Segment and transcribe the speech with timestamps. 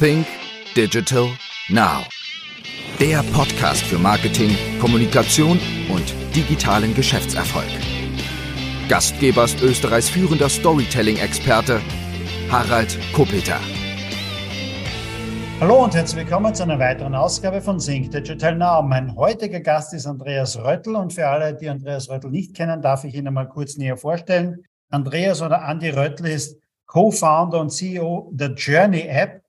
[0.00, 0.26] Think
[0.74, 1.28] Digital
[1.68, 2.02] Now.
[2.98, 4.50] Der Podcast für Marketing,
[4.80, 7.68] Kommunikation und digitalen Geschäftserfolg.
[8.88, 11.80] Gastgeber ist Österreichs führender Storytelling-Experte
[12.50, 13.60] Harald Kopeter.
[15.60, 18.82] Hallo und herzlich willkommen zu einer weiteren Ausgabe von Think Digital Now.
[18.82, 23.04] Mein heutiger Gast ist Andreas Röttl und für alle, die Andreas Röttl nicht kennen, darf
[23.04, 24.64] ich ihn einmal kurz näher vorstellen.
[24.90, 29.43] Andreas oder Andy Röttl ist Co-Founder und CEO der Journey App,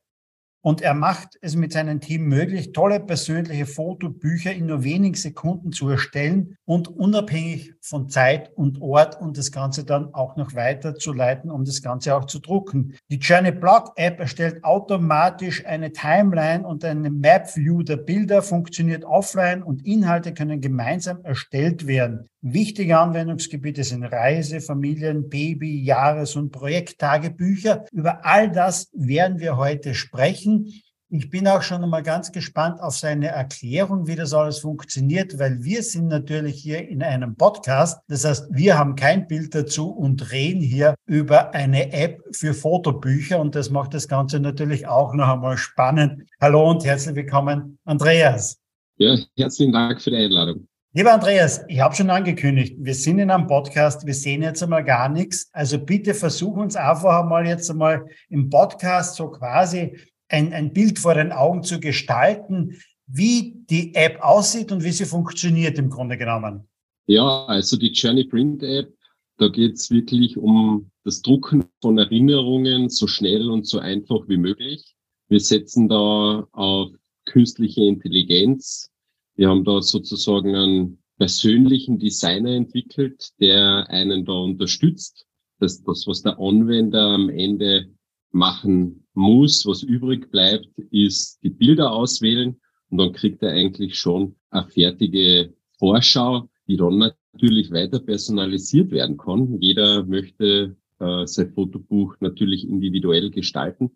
[0.66, 5.72] und er macht es mit seinem Team möglich, tolle persönliche Fotobücher in nur wenigen Sekunden
[5.72, 11.52] zu erstellen und unabhängig von Zeit und Ort und das Ganze dann auch noch weiterzuleiten,
[11.52, 12.96] um das Ganze auch zu drucken.
[13.12, 19.06] Die Journey Blog App erstellt automatisch eine Timeline und eine Map View der Bilder, funktioniert
[19.06, 22.28] offline und Inhalte können gemeinsam erstellt werden.
[22.48, 27.86] Wichtige Anwendungsgebiete sind Reise, Familien, Baby, Jahres- und Projekttagebücher.
[27.92, 30.72] Über all das werden wir heute sprechen.
[31.10, 35.64] Ich bin auch schon einmal ganz gespannt auf seine Erklärung, wie das alles funktioniert, weil
[35.64, 38.00] wir sind natürlich hier in einem Podcast.
[38.10, 43.40] Das heißt, wir haben kein Bild dazu und reden hier über eine App für Fotobücher
[43.40, 46.30] und das macht das Ganze natürlich auch noch einmal spannend.
[46.40, 48.60] Hallo und herzlich willkommen, Andreas.
[48.98, 50.68] Ja, herzlichen Dank für die Einladung.
[50.98, 54.86] Lieber Andreas, ich habe schon angekündigt, wir sind in einem Podcast, wir sehen jetzt einmal
[54.86, 55.50] gar nichts.
[55.52, 59.98] Also bitte versuch uns einfach einmal jetzt einmal im Podcast so quasi
[60.30, 65.04] ein, ein Bild vor den Augen zu gestalten, wie die App aussieht und wie sie
[65.04, 66.66] funktioniert im Grunde genommen.
[67.08, 68.94] Ja, also die Journey Print App,
[69.38, 74.38] da geht es wirklich um das Drucken von Erinnerungen so schnell und so einfach wie
[74.38, 74.96] möglich.
[75.28, 76.92] Wir setzen da auf
[77.26, 78.90] künstliche Intelligenz,
[79.36, 85.26] wir haben da sozusagen einen persönlichen Designer entwickelt, der einen da unterstützt.
[85.60, 87.90] dass das, was der Anwender am Ende
[88.32, 94.36] machen muss, was übrig bleibt, ist die Bilder auswählen und dann kriegt er eigentlich schon
[94.50, 99.62] eine fertige Vorschau, die dann natürlich weiter personalisiert werden kann.
[99.62, 103.92] Jeder möchte äh, sein Fotobuch natürlich individuell gestalten.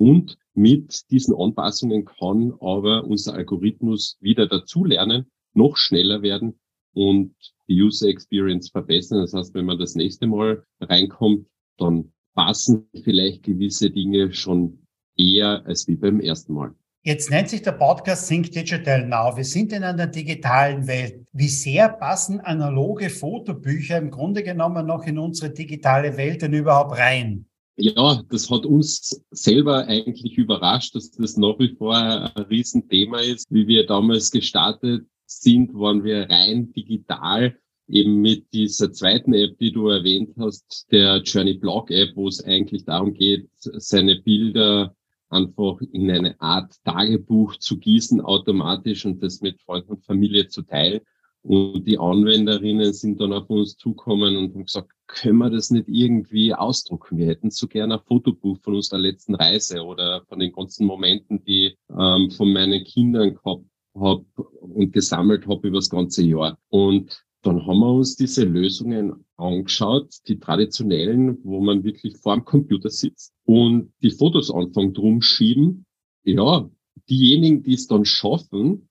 [0.00, 6.58] Und mit diesen Anpassungen kann aber unser Algorithmus wieder dazulernen, noch schneller werden
[6.94, 7.34] und
[7.68, 9.20] die User Experience verbessern.
[9.20, 11.46] Das heißt, wenn man das nächste Mal reinkommt,
[11.76, 14.86] dann passen vielleicht gewisse Dinge schon
[15.18, 16.74] eher als wie beim ersten Mal.
[17.02, 19.36] Jetzt nennt sich der Podcast Think Digital Now.
[19.36, 21.26] Wir sind in einer digitalen Welt.
[21.34, 26.96] Wie sehr passen analoge Fotobücher im Grunde genommen noch in unsere digitale Welt denn überhaupt
[26.96, 27.49] rein?
[27.82, 33.46] Ja, das hat uns selber eigentlich überrascht, dass das nach wie vor ein Riesenthema ist.
[33.48, 37.56] Wie wir damals gestartet sind, waren wir rein digital,
[37.88, 42.44] eben mit dieser zweiten App, die du erwähnt hast, der Journey Blog App, wo es
[42.44, 44.94] eigentlich darum geht, seine Bilder
[45.30, 50.62] einfach in eine Art Tagebuch zu gießen, automatisch und das mit Freunden und Familie zu
[50.62, 51.00] teilen.
[51.42, 55.88] Und die Anwenderinnen sind dann auf uns zukommen und haben gesagt, können wir das nicht
[55.88, 57.16] irgendwie ausdrucken?
[57.16, 61.42] Wir hätten so gerne ein Fotobuch von unserer letzten Reise oder von den ganzen Momenten,
[61.44, 63.64] die ähm, von meinen Kindern gehabt
[63.94, 64.24] habe
[64.60, 66.58] und gesammelt habe über das ganze Jahr.
[66.68, 72.44] Und dann haben wir uns diese Lösungen angeschaut, die traditionellen, wo man wirklich vor dem
[72.44, 75.86] Computer sitzt und die Fotos anfangen drum schieben.
[76.22, 76.68] Ja,
[77.08, 78.89] diejenigen, die es dann schaffen,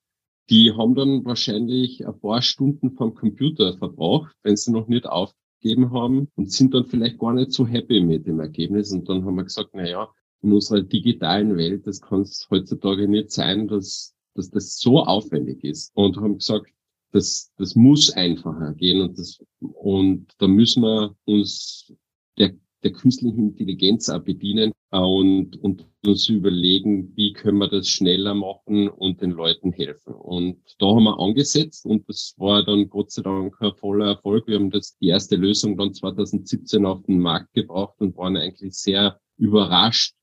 [0.49, 5.91] die haben dann wahrscheinlich ein paar Stunden vom Computer verbraucht, wenn sie noch nicht aufgegeben
[5.91, 8.91] haben und sind dann vielleicht gar nicht so happy mit dem Ergebnis.
[8.91, 10.09] Und dann haben wir gesagt, na ja,
[10.41, 15.63] in unserer digitalen Welt, das kann es heutzutage nicht sein, dass, dass das so aufwendig
[15.63, 15.91] ist.
[15.95, 16.71] Und haben gesagt,
[17.11, 21.93] das, das muss einfacher gehen und das, und da müssen wir uns
[22.37, 22.53] der
[22.83, 28.87] der künstlichen Intelligenz auch bedienen und, und uns überlegen, wie können wir das schneller machen
[28.87, 30.13] und den Leuten helfen.
[30.13, 34.47] Und da haben wir angesetzt und das war dann Gott sei Dank ein voller Erfolg.
[34.47, 38.73] Wir haben das die erste Lösung dann 2017 auf den Markt gebracht und waren eigentlich
[38.73, 40.15] sehr überrascht,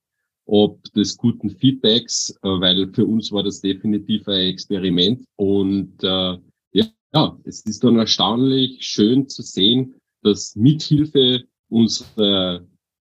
[0.46, 5.25] ob des guten Feedbacks, äh, weil für uns war das definitiv ein Experiment.
[5.36, 6.38] Und äh,
[6.72, 12.66] ja, ja, es ist dann erstaunlich schön zu sehen, dass mithilfe unsere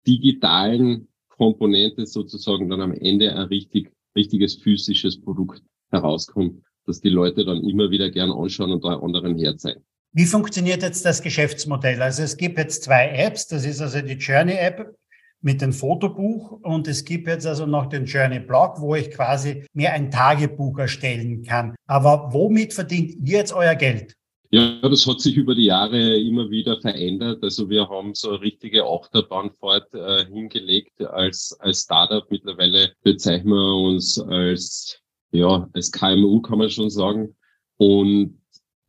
[0.06, 5.62] digitalen Komponente sozusagen dann am Ende ein richtig, richtiges physisches Produkt
[5.92, 9.84] herauskommt, dass die Leute dann immer wieder gern anschauen und da anderen herzeigen.
[10.14, 12.02] Wie funktioniert jetzt das Geschäftsmodell?
[12.02, 14.96] Also es gibt jetzt zwei Apps, das ist also die Journey App
[15.42, 19.66] mit dem Fotobuch und es gibt jetzt also noch den Journey Blog, wo ich quasi
[19.74, 21.76] mir ein Tagebuch erstellen kann.
[21.86, 24.17] Aber womit verdient ihr jetzt euer Geld?
[24.50, 27.44] Ja, das hat sich über die Jahre immer wieder verändert.
[27.44, 32.26] Also wir haben so eine richtige Achterbahnfahrt äh, hingelegt als, als Startup.
[32.30, 35.02] Mittlerweile bezeichnen wir uns als,
[35.32, 37.36] ja, als KMU kann man schon sagen.
[37.76, 38.42] Und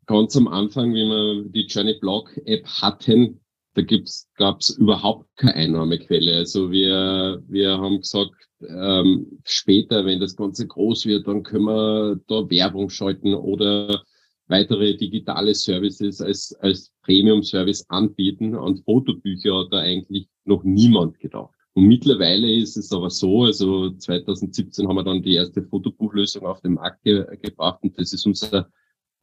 [0.06, 3.40] ganz am Anfang, wie wir die Journey Blog App hatten,
[3.75, 6.37] da gibt's, gab's überhaupt keine Einnahmequelle.
[6.37, 12.20] Also wir, wir haben gesagt, ähm, später, wenn das Ganze groß wird, dann können wir
[12.28, 14.05] da Werbung schalten oder
[14.48, 18.54] weitere digitale Services als, als Premium-Service anbieten.
[18.54, 21.54] An Fotobücher hat da eigentlich noch niemand gedacht.
[21.74, 26.60] Und mittlerweile ist es aber so, also 2017 haben wir dann die erste Fotobuchlösung auf
[26.60, 28.68] den Markt ge gebracht und das ist unser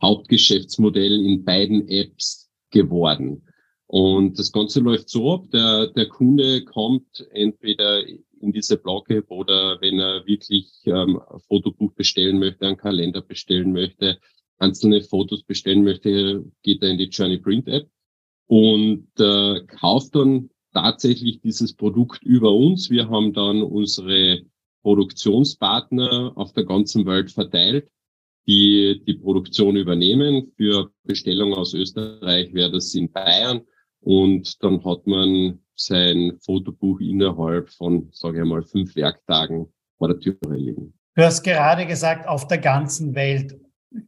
[0.01, 3.45] Hauptgeschäftsmodell in beiden Apps geworden.
[3.87, 9.79] Und das Ganze läuft so ab, der, der Kunde kommt entweder in diese Blog-App oder
[9.81, 14.19] wenn er wirklich ähm, ein Fotobuch bestellen möchte, einen Kalender bestellen möchte,
[14.57, 17.89] einzelne Fotos bestellen möchte, geht er in die Journey Print App
[18.47, 22.89] und äh, kauft dann tatsächlich dieses Produkt über uns.
[22.89, 24.41] Wir haben dann unsere
[24.83, 27.89] Produktionspartner auf der ganzen Welt verteilt,
[28.45, 30.51] die die Produktion übernehmen.
[30.57, 33.61] Für Bestellungen aus Österreich wäre das in Bayern.
[34.01, 40.19] Und dann hat man sein Fotobuch innerhalb von, sage ich mal, fünf Werktagen vor der
[40.19, 40.93] Tür liegen.
[41.15, 43.59] Du hast gerade gesagt, auf der ganzen Welt.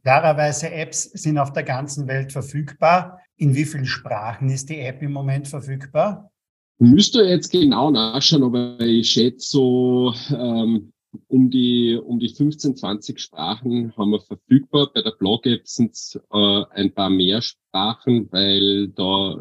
[0.02, 3.20] Klarerweise Apps sind auf der ganzen Welt verfügbar.
[3.36, 6.30] In wie vielen Sprachen ist die App im Moment verfügbar?
[6.78, 10.92] Müsste jetzt genau nachschauen, aber ich schätze so ähm,
[11.26, 14.90] um die um die 15, 20 Sprachen haben wir verfügbar.
[14.94, 19.36] Bei der Blog-App sind es äh, ein paar mehr Sprachen, weil da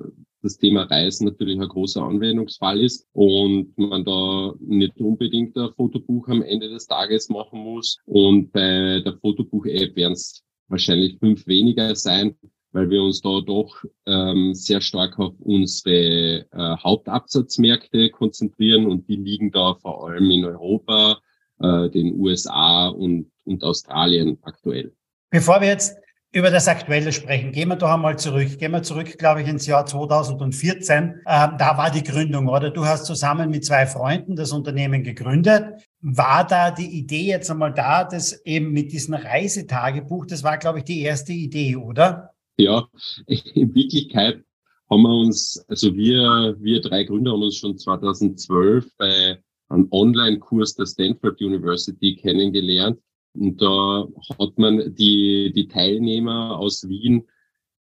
[0.47, 6.27] das Thema Reisen natürlich ein großer Anwendungsfall ist und man da nicht unbedingt ein Fotobuch
[6.29, 7.97] am Ende des Tages machen muss.
[8.05, 12.35] Und bei der Fotobuch-App werden es wahrscheinlich fünf weniger sein,
[12.71, 19.17] weil wir uns da doch ähm, sehr stark auf unsere äh, Hauptabsatzmärkte konzentrieren und die
[19.17, 21.19] liegen da vor allem in Europa,
[21.59, 24.93] äh, den USA und, und Australien aktuell.
[25.29, 25.97] Bevor wir jetzt
[26.33, 27.51] über das Aktuelle sprechen.
[27.51, 28.59] Gehen wir doch einmal zurück.
[28.59, 31.03] Gehen wir zurück, glaube ich, ins Jahr 2014.
[31.03, 32.69] Ähm, da war die Gründung, oder?
[32.69, 35.81] Du hast zusammen mit zwei Freunden das Unternehmen gegründet.
[36.01, 40.79] War da die Idee jetzt einmal da, dass eben mit diesem Reisetagebuch, das war, glaube
[40.79, 42.31] ich, die erste Idee, oder?
[42.57, 42.87] Ja,
[43.27, 44.43] in Wirklichkeit
[44.89, 49.37] haben wir uns, also wir, wir drei Gründer haben uns schon 2012 bei
[49.69, 52.99] einem Online-Kurs der Stanford University kennengelernt
[53.33, 54.07] und da
[54.39, 57.27] hat man die, die Teilnehmer aus Wien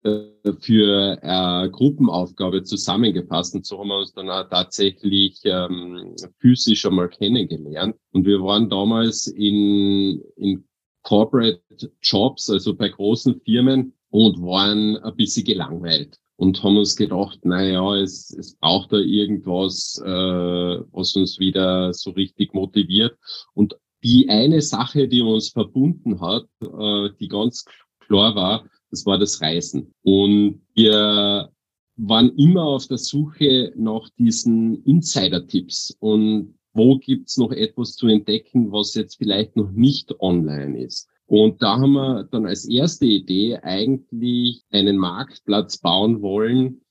[0.02, 3.54] äh, für eine Gruppenaufgabe zusammengefasst.
[3.54, 7.96] Und so haben wir uns dann auch tatsächlich ähm, physisch einmal kennengelernt.
[8.12, 10.64] Und wir waren damals in, in
[11.02, 11.60] Corporate
[12.02, 17.62] Jobs, also bei großen Firmen und waren ein bisschen gelangweilt und haben uns gedacht, na
[17.64, 23.16] ja, es, es braucht da irgendwas, äh, was uns wieder so richtig motiviert.
[23.54, 23.76] Und
[24.06, 27.64] die eine Sache, die uns verbunden hat, äh, die ganz
[27.98, 29.92] klar war, das war das Reisen.
[30.02, 31.50] Und wir
[31.96, 38.70] waren immer auf der Suche nach diesen Insider-Tipps und wo gibt's noch etwas zu entdecken,
[38.70, 41.08] was jetzt vielleicht noch nicht online ist.
[41.26, 46.82] Und da haben wir dann als erste Idee eigentlich einen Marktplatz bauen wollen,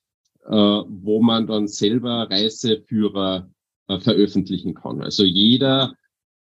[0.44, 3.50] äh, wo man dann selber Reiseführer
[3.88, 5.02] äh, veröffentlichen kann.
[5.02, 5.94] Also jeder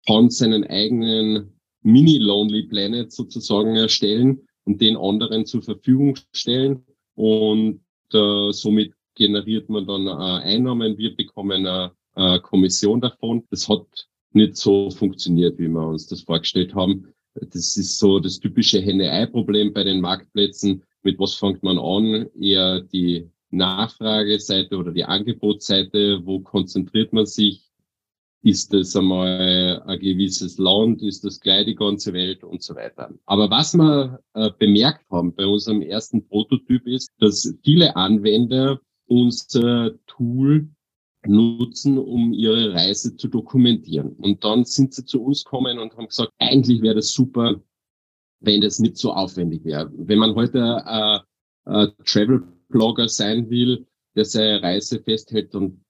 [0.07, 6.85] kann seinen eigenen Mini-Lonely Planet sozusagen erstellen und den anderen zur Verfügung stellen.
[7.15, 7.81] Und
[8.13, 10.99] äh, somit generiert man dann äh, Einnahmen.
[10.99, 13.45] Wir bekommen eine, eine Kommission davon.
[13.51, 13.87] Das hat
[14.33, 17.07] nicht so funktioniert, wie wir uns das vorgestellt haben.
[17.35, 20.83] Das ist so das typische Henne-Ei-Problem bei den Marktplätzen.
[21.03, 22.29] Mit was fängt man an?
[22.41, 26.21] Eher die Nachfrageseite oder die Angebotsseite.
[26.25, 27.66] Wo konzentriert man sich?
[28.43, 33.13] Ist das einmal ein gewisses Land, ist das gleich die ganze Welt und so weiter.
[33.27, 39.93] Aber was wir äh, bemerkt haben bei unserem ersten Prototyp ist, dass viele Anwender unser
[40.07, 40.69] Tool
[41.27, 44.13] nutzen, um ihre Reise zu dokumentieren.
[44.13, 47.61] Und dann sind sie zu uns gekommen und haben gesagt, eigentlich wäre das super,
[48.41, 49.91] wenn das nicht so aufwendig wäre.
[49.97, 51.19] Wenn man heute äh,
[51.71, 55.85] äh, Travel-Blogger sein will, der seine Reise festhält, dann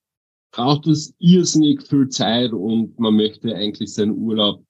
[0.51, 4.63] braucht es irrsinnig viel Zeit und man möchte eigentlich seinen Urlaub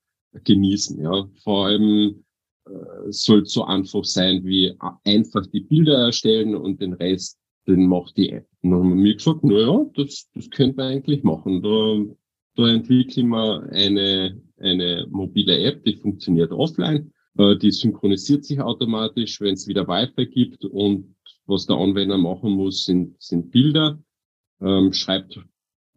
[0.43, 1.01] genießen.
[1.01, 2.23] Ja, vor allem
[2.65, 7.87] äh, soll es so einfach sein wie einfach die Bilder erstellen und den Rest, den
[7.87, 8.47] macht die App.
[8.61, 11.61] Und dann haben wir mir gesagt, na ja, das, das könnte man eigentlich machen.
[11.61, 12.03] Da,
[12.55, 17.11] da entwickeln wir eine, eine mobile App, die funktioniert offline.
[17.37, 21.15] Äh, die synchronisiert sich automatisch, wenn es wieder Wi-Fi gibt und
[21.45, 24.01] was der Anwender machen muss, sind, sind Bilder,
[24.61, 25.39] ähm, schreibt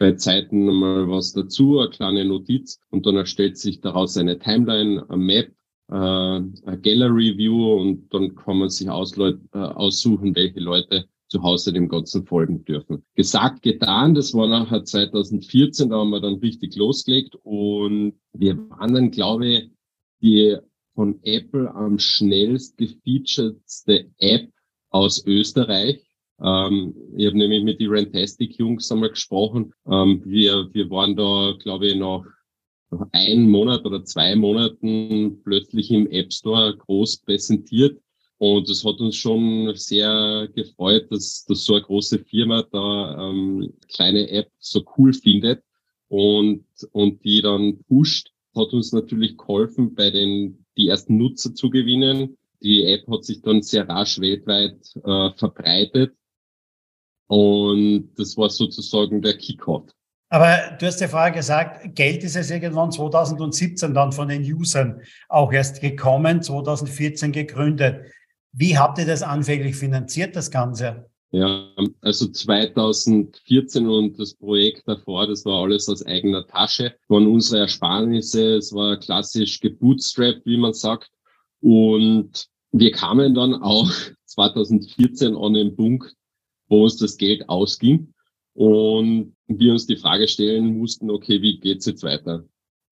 [0.01, 5.05] bei Zeiten mal was dazu, eine kleine Notiz und dann erstellt sich daraus eine Timeline,
[5.11, 5.53] eine Map,
[5.89, 11.75] äh, eine Gallery View und dann kann man sich äh, aussuchen, welche Leute zu Hause
[11.75, 13.05] dem Ganzen folgen dürfen.
[13.15, 18.95] Gesagt, getan, das war nachher 2014, da haben wir dann richtig losgelegt und wir waren
[18.95, 19.71] dann, glaube ich,
[20.23, 20.57] die
[20.95, 24.51] von Apple am schnellst gefeaturedste App
[24.89, 26.03] aus Österreich.
[26.43, 29.73] Ähm, ich habe nämlich mit den Rantastic Jungs einmal gesprochen.
[29.87, 32.25] Ähm, wir, wir waren da, glaube ich, nach
[33.13, 38.01] einem Monat oder zwei Monaten plötzlich im App Store groß präsentiert.
[38.39, 43.75] Und es hat uns schon sehr gefreut, dass, dass so eine große Firma da ähm,
[43.93, 45.63] kleine App so cool findet
[46.09, 48.33] und, und die dann pusht.
[48.57, 52.39] Hat uns natürlich geholfen, bei den die ersten Nutzer zu gewinnen.
[52.63, 56.15] Die App hat sich dann sehr rasch weltweit äh, verbreitet.
[57.31, 59.85] Und das war sozusagen der Kickoff.
[60.31, 65.01] Aber du hast ja vorher gesagt, Geld ist es irgendwann 2017 dann von den Usern
[65.29, 68.05] auch erst gekommen, 2014 gegründet.
[68.51, 71.09] Wie habt ihr das anfänglich finanziert, das Ganze?
[71.31, 71.69] Ja,
[72.01, 78.57] also 2014 und das Projekt davor, das war alles aus eigener Tasche, waren unsere Ersparnisse,
[78.57, 81.09] es war klassisch gebootstrapped, wie man sagt.
[81.61, 83.89] Und wir kamen dann auch
[84.25, 86.17] 2014 an den Punkt,
[86.71, 88.15] wo uns das Geld ausging
[88.55, 92.45] und wir uns die Frage stellen mussten, okay, wie geht's jetzt weiter?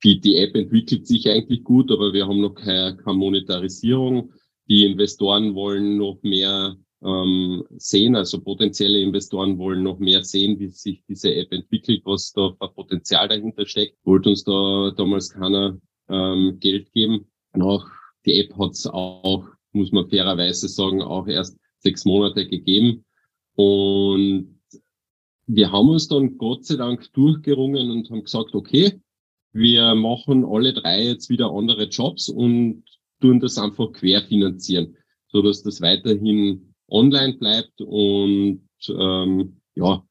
[0.05, 4.33] Die, App entwickelt sich eigentlich gut, aber wir haben noch keine, keine Monetarisierung.
[4.69, 10.69] Die Investoren wollen noch mehr ähm, sehen, also potenzielle Investoren wollen noch mehr sehen, wie
[10.69, 13.97] sich diese App entwickelt, was da für Potenzial dahinter steckt.
[14.05, 17.27] Wollte uns da damals keiner ähm, Geld geben.
[17.59, 17.87] Auch
[18.25, 23.05] die App hat es auch, muss man fairerweise sagen, auch erst sechs Monate gegeben.
[23.59, 24.61] Und
[25.49, 29.01] wir haben uns dann Gott sei Dank durchgerungen und haben gesagt, okay,
[29.53, 32.85] wir machen alle drei jetzt wieder andere Jobs und
[33.21, 34.97] tun das einfach querfinanzieren,
[35.27, 40.07] so dass das weiterhin online bleibt und ähm, ja,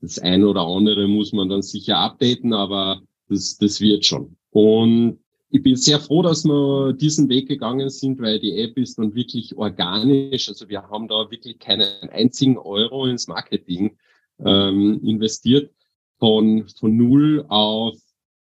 [0.00, 4.36] das eine oder andere muss man dann sicher updaten, aber das, das wird schon.
[4.50, 5.18] Und
[5.54, 9.14] ich bin sehr froh, dass wir diesen Weg gegangen sind, weil die App ist dann
[9.14, 10.48] wirklich organisch.
[10.48, 13.96] Also wir haben da wirklich keinen einzigen Euro ins Marketing
[14.44, 15.72] ähm, investiert.
[16.18, 17.94] Von, von null auf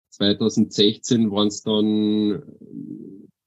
[0.09, 2.41] 2016 waren es dann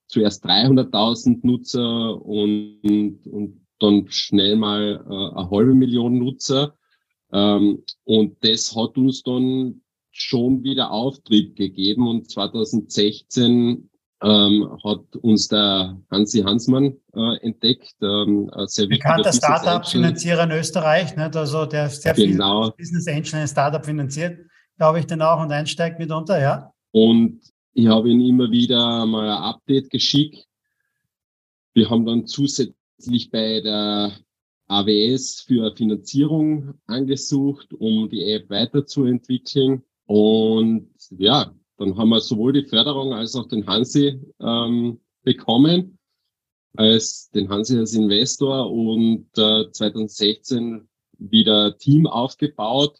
[0.07, 6.77] zuerst 300.000 Nutzer und, und dann schnell mal äh, eine halbe Million Nutzer.
[7.33, 9.81] Ähm, und das hat uns dann
[10.21, 13.89] schon wieder Auftrieb gegeben und 2016
[14.21, 17.95] ähm, hat uns der Hansi Hansmann äh, entdeckt.
[18.03, 21.37] Ähm, sehr Bekannter Startup-Finanzierer in Österreich, nicht?
[21.37, 22.65] also der sehr genau.
[22.65, 24.41] viel Business Angel ein Startup finanziert,
[24.77, 26.73] glaube ich, dann auch und einsteigt mitunter, ja.
[26.91, 27.41] Und
[27.75, 30.45] ich habe ihn immer wieder mal ein Update geschickt.
[31.75, 34.13] Wir haben dann zusätzlich bei der
[34.67, 39.83] AWS für Finanzierung angesucht, um die App weiterzuentwickeln.
[40.09, 45.99] Und ja, dann haben wir sowohl die Förderung als auch den Hansi ähm, bekommen,
[46.77, 50.88] als den Hansi als Investor und äh, 2016
[51.19, 52.99] wieder Team aufgebaut.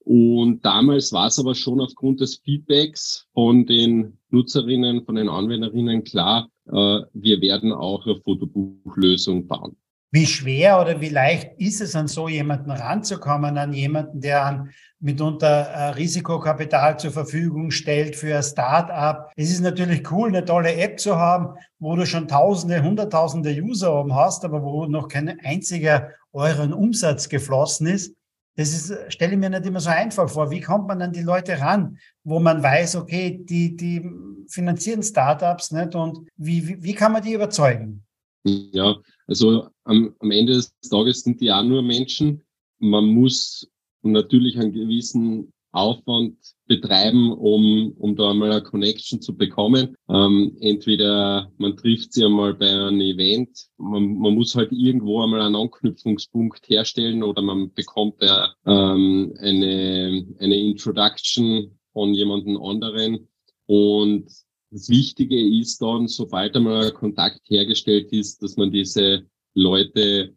[0.00, 6.04] Und damals war es aber schon aufgrund des Feedbacks von den Nutzerinnen, von den Anwenderinnen
[6.04, 6.72] klar, äh,
[7.14, 9.76] wir werden auch eine Fotobuchlösung bauen.
[10.12, 14.70] Wie schwer oder wie leicht ist es, an so jemanden ranzukommen, an jemanden, der an
[14.98, 19.32] mitunter äh, Risikokapital zur Verfügung stellt für ein Start-up.
[19.36, 23.94] Es ist natürlich cool, eine tolle App zu haben, wo du schon Tausende, Hunderttausende User
[23.94, 28.14] oben hast, aber wo noch kein einziger euren Umsatz geflossen ist.
[28.56, 30.50] Das ist, stelle ich mir nicht immer so einfach vor.
[30.50, 34.10] Wie kommt man an die Leute ran, wo man weiß, okay, die, die
[34.48, 38.04] finanzieren Startups nicht und wie, wie, wie kann man die überzeugen?
[38.44, 42.42] Ja, also am, am Ende des Tages sind die auch nur Menschen.
[42.78, 43.68] Man muss
[44.02, 49.96] natürlich einen gewissen Aufwand betreiben, um, um da einmal eine Connection zu bekommen.
[50.08, 55.42] Ähm, entweder man trifft sie einmal bei einem Event, man, man muss halt irgendwo einmal
[55.42, 63.28] einen Anknüpfungspunkt herstellen oder man bekommt äh, ähm, eine, eine Introduction von jemandem anderen.
[63.66, 64.26] Und
[64.72, 70.34] das Wichtige ist dann, sobald einmal ein Kontakt hergestellt ist, dass man diese Leute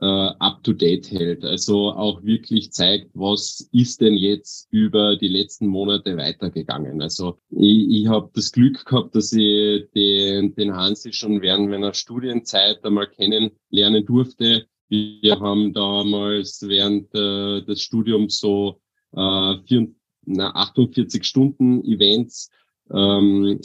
[0.00, 1.44] äh, up-to-date hält.
[1.44, 7.02] Also auch wirklich zeigt, was ist denn jetzt über die letzten Monate weitergegangen.
[7.02, 11.94] Also ich, ich habe das Glück gehabt, dass ich den, den Hansi schon während meiner
[11.94, 14.66] Studienzeit einmal kennenlernen durfte.
[14.88, 18.80] Wir haben damals während äh, des Studiums so
[19.12, 19.88] äh, vier,
[20.24, 22.50] na, 48 Stunden Events
[22.90, 23.60] ähm,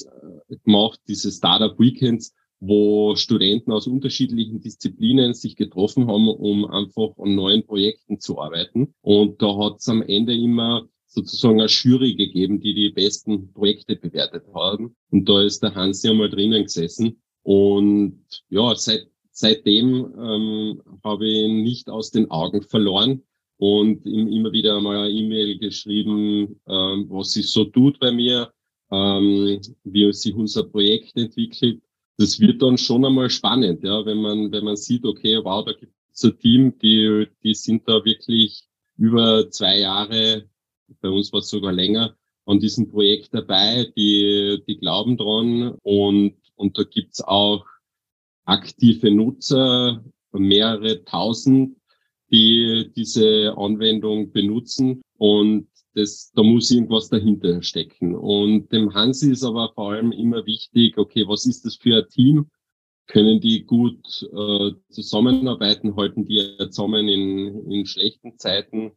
[0.65, 2.33] gemacht, diese Startup Weekends
[2.65, 8.93] wo Studenten aus unterschiedlichen Disziplinen sich getroffen haben, um einfach an neuen Projekten zu arbeiten.
[9.01, 13.98] Und da hat es am Ende immer sozusagen eine Jury gegeben, die die besten Projekte
[13.98, 14.96] bewertet haben.
[15.12, 17.22] Und da ist der Hansi einmal drinnen gesessen.
[17.43, 23.24] Und ja, seit, seitdem ähm, habe ich ihn nicht aus den Augen verloren
[23.58, 28.53] und ihm immer wieder einmal eine E-Mail geschrieben, ähm, was sich so tut bei mir,
[28.89, 31.82] ähm, wie sich unser Projekt entwickelt
[32.17, 35.74] das wird dann schon einmal spannend, ja, wenn man, wenn man sieht, okay, wow, da
[35.74, 38.63] gibt es ein Team, die, die sind da wirklich
[38.98, 40.48] über zwei Jahre,
[41.01, 42.15] bei uns war es sogar länger,
[42.46, 47.65] an diesem Projekt dabei, die, die glauben dran und, und da gibt's auch
[48.46, 51.77] aktive Nutzer, mehrere tausend,
[52.32, 58.15] die diese Anwendung benutzen und das, da muss irgendwas dahinter stecken.
[58.15, 62.09] Und dem Hansi ist aber vor allem immer wichtig, okay, was ist das für ein
[62.09, 62.50] Team?
[63.07, 65.95] Können die gut äh, zusammenarbeiten?
[65.95, 68.91] Halten die zusammen in, in schlechten Zeiten?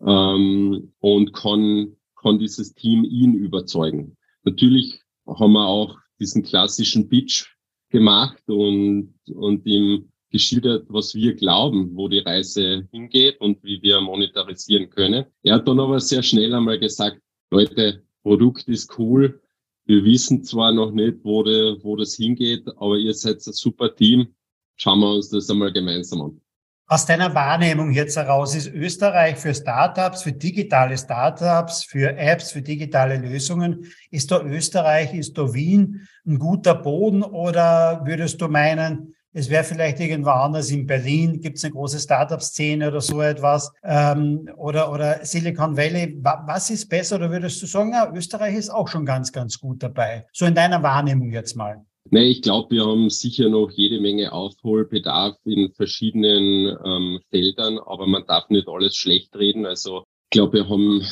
[0.00, 4.16] Ähm, und kann, kann dieses Team ihn überzeugen?
[4.44, 7.46] Natürlich haben wir auch diesen klassischen Pitch
[7.90, 14.00] gemacht und, und ihm geschildert, was wir glauben, wo die Reise hingeht und wie wir
[14.00, 15.26] monetarisieren können.
[15.42, 17.20] Er hat dann aber sehr schnell einmal gesagt,
[17.50, 19.40] Leute, Produkt ist cool.
[19.86, 23.94] Wir wissen zwar noch nicht, wo, de, wo das hingeht, aber ihr seid ein super
[23.94, 24.28] Team.
[24.76, 26.40] Schauen wir uns das einmal gemeinsam an.
[26.86, 32.62] Aus deiner Wahrnehmung jetzt heraus ist Österreich für Startups, für digitale Startups, für Apps, für
[32.62, 39.14] digitale Lösungen, ist da Österreich, ist da Wien ein guter Boden oder würdest du meinen,
[39.32, 43.72] es wäre vielleicht irgendwo anders in Berlin, gibt es eine große Startup-Szene oder so etwas.
[43.84, 46.18] Ähm, oder, oder Silicon Valley.
[46.22, 47.16] Was ist besser?
[47.16, 50.26] Oder würdest du sagen, ja, Österreich ist auch schon ganz, ganz gut dabei?
[50.32, 51.84] So in deiner Wahrnehmung jetzt mal.
[52.10, 58.06] Nee, ich glaube, wir haben sicher noch jede Menge Aufholbedarf in verschiedenen ähm, Feldern, aber
[58.06, 59.64] man darf nicht alles schlecht reden.
[59.64, 61.06] Also ich glaube, wir haben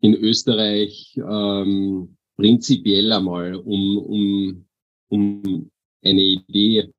[0.00, 4.66] in Österreich ähm, prinzipiell einmal, um, um,
[5.08, 5.70] um
[6.02, 6.90] eine Idee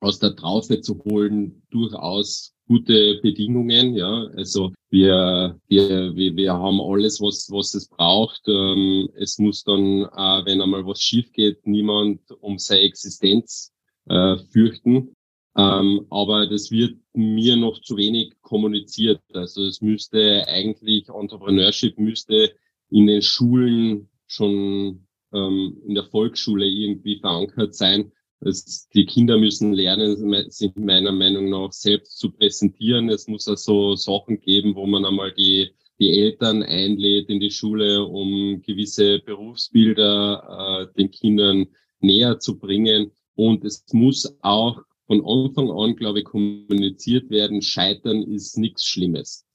[0.00, 3.94] aus der Traufe zu holen, durchaus gute Bedingungen.
[3.94, 8.42] Ja, also wir, wir, wir, wir haben alles, was, was es braucht.
[8.46, 13.72] Ähm, es muss dann, äh, wenn einmal was schief geht, niemand um seine Existenz
[14.06, 15.14] äh, fürchten.
[15.56, 19.22] Ähm, aber das wird mir noch zu wenig kommuniziert.
[19.32, 22.52] Also es müsste eigentlich, Entrepreneurship müsste
[22.90, 29.72] in den Schulen schon ähm, in der Volksschule irgendwie verankert sein, es, die Kinder müssen
[29.72, 33.08] lernen, sich meiner Meinung nach selbst zu präsentieren.
[33.08, 38.04] Es muss also Sachen geben, wo man einmal die, die Eltern einlädt in die Schule,
[38.04, 41.66] um gewisse Berufsbilder äh, den Kindern
[42.00, 43.10] näher zu bringen.
[43.34, 49.46] Und es muss auch von Anfang an, glaube ich, kommuniziert werden, Scheitern ist nichts Schlimmes.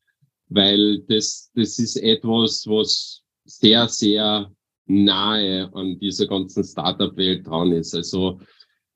[0.48, 4.52] Weil das, das ist etwas, was sehr, sehr
[4.86, 7.94] nahe an dieser ganzen Startup-Welt dran ist.
[7.94, 8.40] Also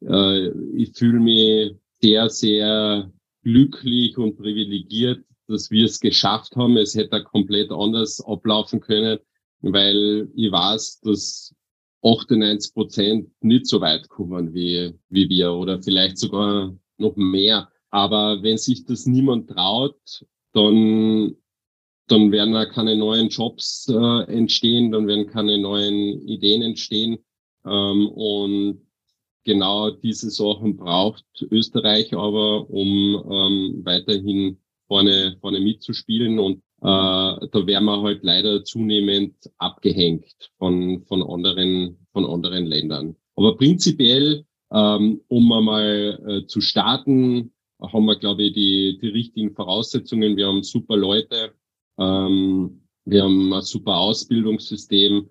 [0.01, 3.11] äh, ich fühle mich sehr, sehr
[3.43, 6.77] glücklich und privilegiert, dass wir es geschafft haben.
[6.77, 9.19] Es hätte komplett anders ablaufen können,
[9.61, 11.55] weil ich weiß, dass
[12.03, 17.69] 98 Prozent nicht so weit kommen wie, wie wir oder vielleicht sogar noch mehr.
[17.89, 21.35] Aber wenn sich das niemand traut, dann,
[22.07, 27.17] dann werden auch keine neuen Jobs äh, entstehen, dann werden keine neuen Ideen entstehen.
[27.65, 28.84] Ähm, und
[29.45, 36.39] genau diese Sachen braucht Österreich aber, um ähm, weiterhin vorne, vorne mitzuspielen.
[36.39, 43.15] Und äh, da werden wir halt leider zunehmend abgehängt von, von, anderen, von anderen Ländern.
[43.35, 49.53] Aber prinzipiell, ähm, um einmal äh, zu starten, haben wir, glaube ich, die, die richtigen
[49.53, 50.37] Voraussetzungen.
[50.37, 51.53] Wir haben super Leute,
[51.99, 55.29] ähm, wir haben ein super Ausbildungssystem,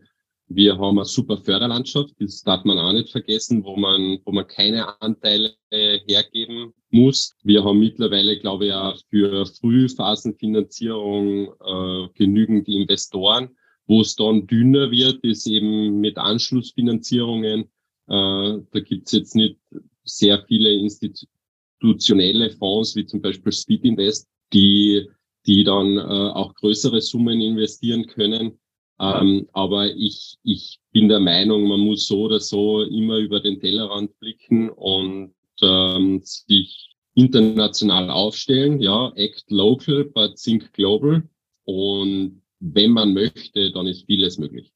[0.55, 4.47] wir haben eine super Förderlandschaft, das darf man auch nicht vergessen, wo man, wo man
[4.47, 7.35] keine Anteile hergeben muss.
[7.43, 13.51] Wir haben mittlerweile, glaube ich, auch für Frühphasenfinanzierung äh, genügend Investoren.
[13.87, 17.65] Wo es dann dünner wird, ist eben mit Anschlussfinanzierungen.
[18.07, 19.59] Äh, da gibt's jetzt nicht
[20.05, 25.07] sehr viele institutionelle Fonds wie zum Beispiel Speed Invest, die,
[25.47, 28.59] die dann äh, auch größere Summen investieren können.
[29.01, 33.61] Ähm, aber ich, ich bin der Meinung, man muss so oder so immer über den
[33.61, 38.81] Tellerrand blicken und ähm, sich international aufstellen.
[38.81, 41.23] Ja, act local, but think global.
[41.65, 44.73] Und wenn man möchte, dann ist vieles möglich.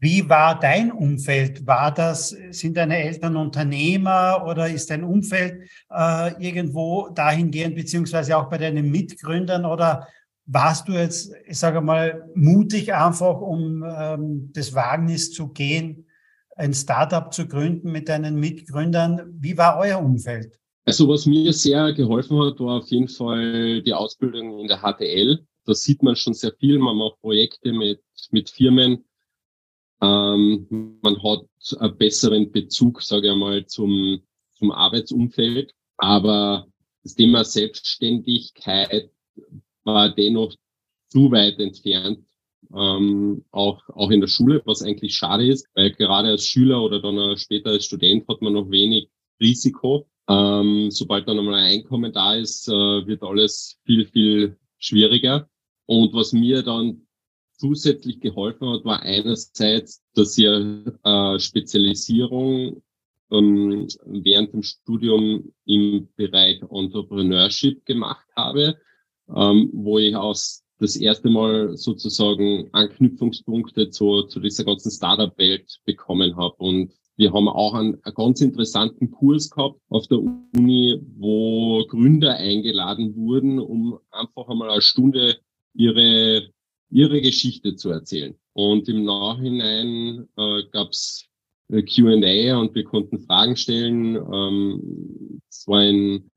[0.00, 1.66] Wie war dein Umfeld?
[1.66, 8.50] War das, sind deine Eltern Unternehmer oder ist dein Umfeld äh, irgendwo dahingehend, beziehungsweise auch
[8.50, 10.06] bei deinen Mitgründern oder
[10.48, 16.06] warst du jetzt, ich sage mal, mutig einfach, um ähm, das Wagnis zu gehen,
[16.56, 19.34] ein Startup zu gründen mit deinen Mitgründern?
[19.38, 20.58] Wie war euer Umfeld?
[20.86, 25.46] Also was mir sehr geholfen hat, war auf jeden Fall die Ausbildung in der HTL.
[25.66, 26.78] Da sieht man schon sehr viel.
[26.78, 29.04] Man macht Projekte mit, mit Firmen,
[30.00, 30.66] ähm,
[31.02, 31.44] man hat
[31.78, 34.22] einen besseren Bezug, sage ich mal, zum,
[34.54, 35.74] zum Arbeitsumfeld.
[35.98, 36.66] Aber
[37.02, 39.10] das Thema Selbstständigkeit
[39.94, 40.54] war dennoch
[41.08, 42.24] zu weit entfernt,
[42.74, 47.00] ähm, auch, auch in der Schule, was eigentlich schade ist, weil gerade als Schüler oder
[47.00, 49.08] dann später als Student hat man noch wenig
[49.40, 50.06] Risiko.
[50.28, 52.72] Ähm, sobald dann einmal ein Einkommen da ist, äh,
[53.06, 55.48] wird alles viel, viel schwieriger.
[55.86, 57.06] Und was mir dann
[57.52, 62.82] zusätzlich geholfen hat, war einerseits, dass ich äh, Spezialisierung
[63.30, 68.76] ähm, während dem Studium im Bereich Entrepreneurship gemacht habe,
[69.34, 76.36] ähm, wo ich aus das erste Mal sozusagen Anknüpfungspunkte zu, zu dieser ganzen Startup-Welt bekommen
[76.36, 76.54] habe.
[76.58, 82.36] Und wir haben auch einen, einen ganz interessanten Kurs gehabt auf der Uni, wo Gründer
[82.36, 85.38] eingeladen wurden, um einfach einmal eine Stunde
[85.74, 86.48] ihre
[86.90, 88.34] ihre Geschichte zu erzählen.
[88.52, 91.26] Und im Nachhinein äh, gab es
[91.68, 94.16] äh, Q&A und wir konnten Fragen stellen.
[94.16, 96.30] Ähm, es war in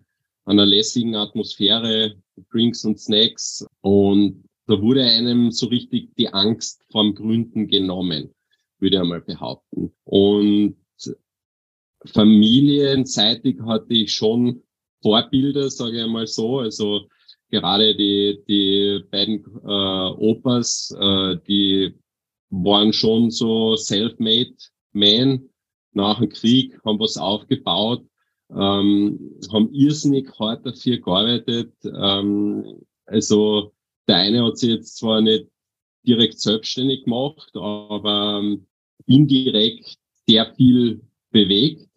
[0.51, 2.15] einer lässigen Atmosphäre,
[2.51, 8.33] Drinks und Snacks und da wurde einem so richtig die Angst vorm Gründen genommen,
[8.79, 9.91] würde ich einmal behaupten.
[10.03, 10.77] Und
[12.05, 14.63] familienseitig hatte ich schon
[15.01, 16.59] Vorbilder, sage ich einmal so.
[16.59, 17.07] Also
[17.49, 21.95] gerade die, die beiden äh, Opas, äh, die
[22.49, 24.55] waren schon so self-made
[24.93, 25.49] men
[25.93, 28.05] nach dem Krieg, haben was aufgebaut,
[28.53, 31.73] ähm, haben irrsinnig hart dafür gearbeitet.
[31.85, 33.73] Ähm, also
[34.07, 35.47] der eine hat sich jetzt zwar nicht
[36.05, 38.65] direkt selbstständig gemacht, aber ähm,
[39.05, 41.87] indirekt sehr viel bewegt.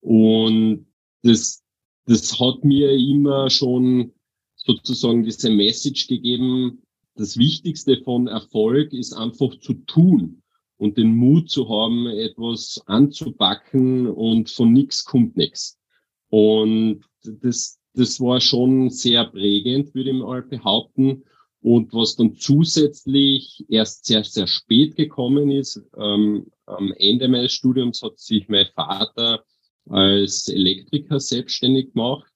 [0.00, 0.86] Und
[1.22, 1.62] das,
[2.06, 4.12] das hat mir immer schon
[4.56, 6.82] sozusagen diese Message gegeben,
[7.14, 10.42] das Wichtigste von Erfolg ist einfach zu tun
[10.76, 15.77] und den Mut zu haben, etwas anzupacken und von nichts kommt nichts.
[16.30, 21.24] Und das, das war schon sehr prägend, würde ich mal behaupten.
[21.60, 28.02] Und was dann zusätzlich erst sehr, sehr spät gekommen ist, ähm, am Ende meines Studiums
[28.02, 29.44] hat sich mein Vater
[29.88, 32.30] als Elektriker selbstständig gemacht.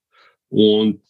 [0.49, 1.03] Und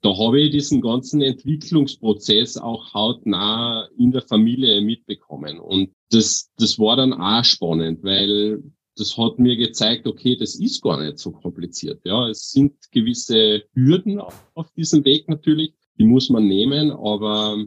[0.00, 5.58] da habe ich diesen ganzen Entwicklungsprozess auch hautnah in der Familie mitbekommen.
[5.58, 8.62] Und das, das war dann auch spannend, weil
[8.98, 12.00] das hat mir gezeigt, okay, das ist gar nicht so kompliziert.
[12.04, 17.64] Ja, es sind gewisse Hürden auf diesem Weg natürlich, die muss man nehmen, aber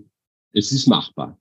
[0.53, 1.39] es ist machbar.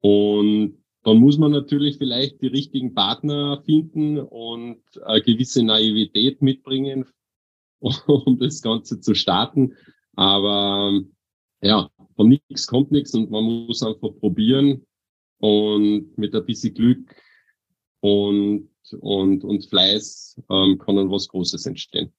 [0.00, 7.06] Und dann muss man natürlich vielleicht die richtigen Partner finden und eine gewisse Naivität mitbringen,
[7.80, 9.74] um das Ganze zu starten.
[10.14, 11.00] Aber
[11.62, 14.84] ja, von nichts kommt nichts und man muss einfach probieren
[15.38, 17.14] und mit ein bisschen Glück
[18.00, 22.12] und, und, und Fleiß ähm, kann dann was Großes entstehen.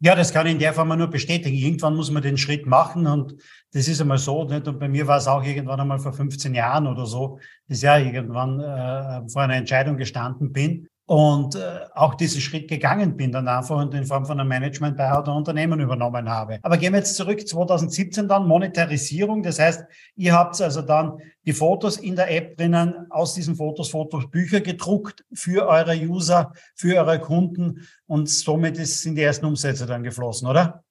[0.00, 1.56] Ja, das kann ich in der Form nur bestätigen.
[1.56, 3.34] Irgendwann muss man den Schritt machen und
[3.72, 4.44] das ist einmal so.
[4.44, 4.68] Nicht?
[4.68, 7.82] Und bei mir war es auch irgendwann einmal vor 15 Jahren oder so, dass ich
[7.82, 13.32] ja irgendwann äh, vor einer Entscheidung gestanden bin und äh, auch diesen Schritt gegangen bin,
[13.32, 16.58] dann einfach in Form von einem Management bei oder Unternehmen übernommen habe.
[16.60, 19.42] Aber gehen wir jetzt zurück 2017 dann Monetarisierung.
[19.42, 23.88] Das heißt, ihr habt also dann die Fotos in der App drinnen, aus diesen Fotos
[23.88, 29.46] Fotos Bücher gedruckt für eure User, für eure Kunden und somit ist, sind die ersten
[29.46, 30.84] Umsätze dann geflossen, oder?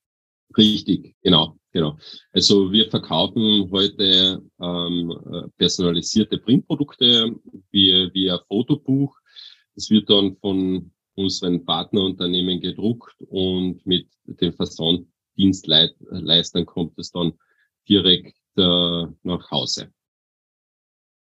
[0.57, 1.95] Richtig, genau, genau.
[2.33, 7.35] Also wir verkaufen heute ähm, äh, personalisierte Printprodukte
[7.69, 9.15] wie, wie ein Fotobuch
[9.77, 17.33] es wird dann von unseren Partnerunternehmen gedruckt und mit den Versanddienstleistern kommt es dann
[17.87, 19.91] direkt äh, nach Hause.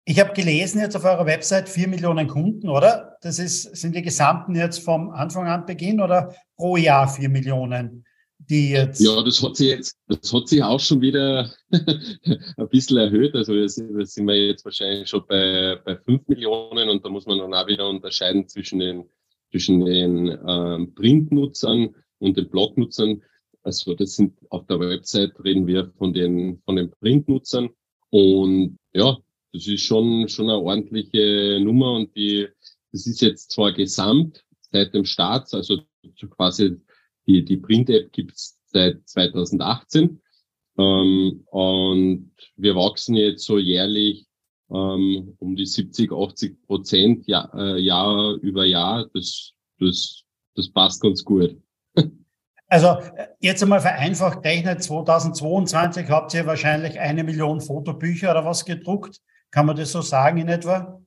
[0.06, 3.18] Ich habe gelesen jetzt auf eurer Website vier Millionen Kunden, oder?
[3.22, 8.06] Das ist, sind die gesamten jetzt vom Anfang an Beginn oder pro Jahr vier Millionen?
[8.50, 12.98] Die jetzt ja, das hat sich jetzt, das hat sich auch schon wieder ein bisschen
[12.98, 13.36] erhöht.
[13.36, 17.40] Also wir sind wir jetzt wahrscheinlich schon bei, bei fünf Millionen und da muss man
[17.40, 19.10] dann auch wieder unterscheiden zwischen den,
[19.52, 23.22] zwischen den ähm, Printnutzern und den Blognutzern.
[23.62, 27.70] Also das sind auf der Website reden wir von den, von den Printnutzern
[28.10, 29.18] und ja,
[29.54, 32.48] das ist schon, schon eine ordentliche Nummer und die,
[32.92, 35.80] das ist jetzt zwar gesamt seit dem Start, also
[36.32, 36.82] quasi
[37.28, 40.22] die, die Print-App gibt's seit 2018
[40.78, 44.26] ähm, und wir wachsen jetzt so jährlich
[44.72, 49.08] ähm, um die 70, 80 Prozent Jahr, äh, Jahr über Jahr.
[49.14, 50.24] Das, das,
[50.56, 51.58] das passt ganz gut.
[52.70, 52.98] Also
[53.40, 59.22] jetzt einmal vereinfacht gerechnet, 2022 habt ihr wahrscheinlich eine Million Fotobücher oder was gedruckt.
[59.52, 61.00] Kann man das so sagen in etwa?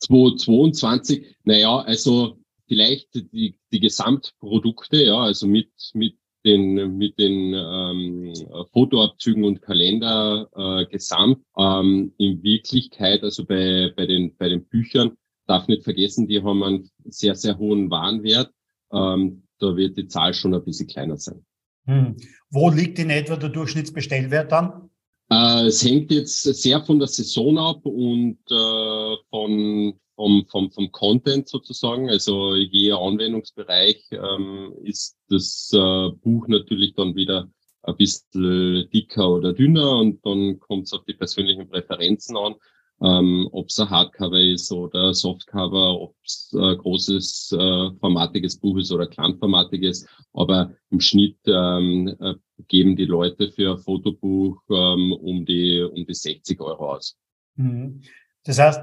[0.00, 8.32] 2022, naja, also vielleicht die, die Gesamtprodukte, ja, also mit, mit den, mit den ähm,
[8.72, 11.42] Fotoabzügen und Kalender äh, gesamt.
[11.56, 16.62] Ähm, in Wirklichkeit, also bei, bei, den, bei den Büchern, darf nicht vergessen, die haben
[16.62, 18.52] einen sehr, sehr hohen Warenwert.
[18.92, 21.44] Ähm, da wird die Zahl schon ein bisschen kleiner sein.
[21.86, 22.16] Hm.
[22.50, 24.90] Wo liegt in etwa der Durchschnittsbestellwert dann?
[25.30, 30.90] Äh, es hängt jetzt sehr von der Saison ab und äh, von, vom, vom, vom
[30.90, 32.10] Content sozusagen.
[32.10, 37.48] Also je Anwendungsbereich ähm, ist das äh, Buch natürlich dann wieder
[37.84, 42.56] ein bisschen dicker oder dünner und dann kommt es auf die persönlichen Präferenzen an
[43.00, 48.78] ähm, ob es ein Hardcover ist oder Softcover, ob es äh, großes äh, formatiges Buch
[48.78, 50.06] ist oder kleinformatiges.
[50.32, 52.34] Aber im Schnitt ähm, äh,
[52.66, 57.16] geben die Leute für ein Fotobuch ähm, um die um die 60 Euro aus.
[57.54, 58.02] Mhm.
[58.44, 58.80] Das heißt,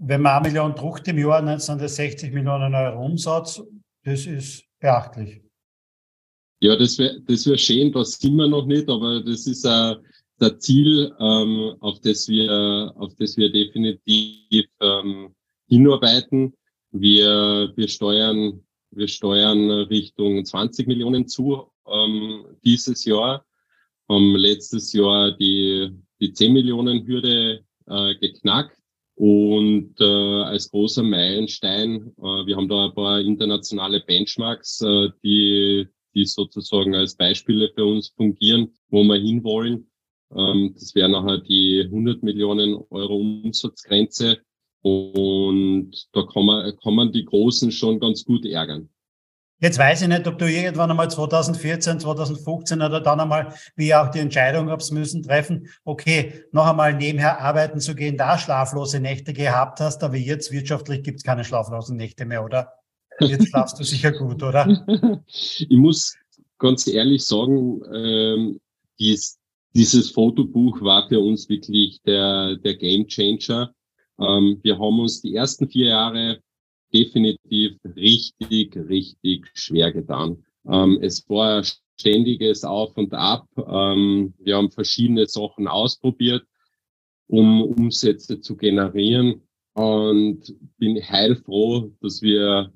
[0.00, 3.62] wenn man eine Million druckt im Jahr, dann sind das 60 Millionen Euro Umsatz.
[4.02, 5.42] Das ist beachtlich.
[6.60, 9.96] Ja, das wäre das wär schön, das sind wir noch nicht, aber das ist ein
[10.40, 15.34] der Ziel, ähm, auf das wir, auf das wir definitiv ähm,
[15.68, 16.54] hinarbeiten.
[16.92, 23.44] Wir, wir steuern, wir steuern Richtung 20 Millionen zu ähm, dieses Jahr.
[24.08, 28.79] Haben letztes Jahr die, die 10 Millionen Hürde äh, geknackt.
[29.20, 35.86] Und äh, als großer Meilenstein, äh, wir haben da ein paar internationale Benchmarks, äh, die,
[36.14, 39.90] die sozusagen als Beispiele für uns fungieren, wo wir hinwollen.
[40.34, 44.38] Ähm, das wäre nachher die 100 Millionen Euro Umsatzgrenze.
[44.80, 48.88] Und da kann man, kann man die Großen schon ganz gut ärgern.
[49.60, 54.10] Jetzt weiß ich nicht, ob du irgendwann einmal 2014, 2015 oder dann einmal, wie auch
[54.10, 59.34] die Entscheidung hab's müssen treffen, okay, noch einmal nebenher arbeiten zu gehen, da schlaflose Nächte
[59.34, 62.72] gehabt hast, aber jetzt wirtschaftlich gibt's keine schlaflosen Nächte mehr, oder?
[63.20, 64.66] Jetzt schlafst du sicher gut, oder?
[65.26, 66.16] Ich muss
[66.58, 68.60] ganz ehrlich sagen, ähm,
[68.98, 69.18] die,
[69.74, 73.74] dieses Fotobuch war für uns wirklich der, der Game Changer.
[74.18, 76.40] Ähm, wir haben uns die ersten vier Jahre
[76.92, 80.44] definitiv richtig, richtig schwer getan.
[80.66, 81.62] Ähm, es war
[81.98, 83.46] ständiges Auf und Ab.
[83.56, 86.44] Ähm, wir haben verschiedene Sachen ausprobiert,
[87.26, 89.42] um Umsätze zu generieren
[89.74, 92.72] und bin heilfroh, dass wir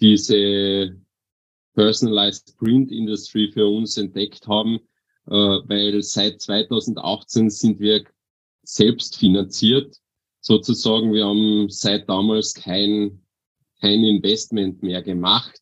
[0.00, 0.96] diese
[1.74, 4.80] Personalized Print Industry für uns entdeckt haben
[5.26, 8.04] äh, weil seit 2018 sind wir
[8.62, 9.96] selbst finanziert.
[10.40, 13.20] Sozusagen, wir haben seit damals kein,
[13.80, 15.60] kein Investment mehr gemacht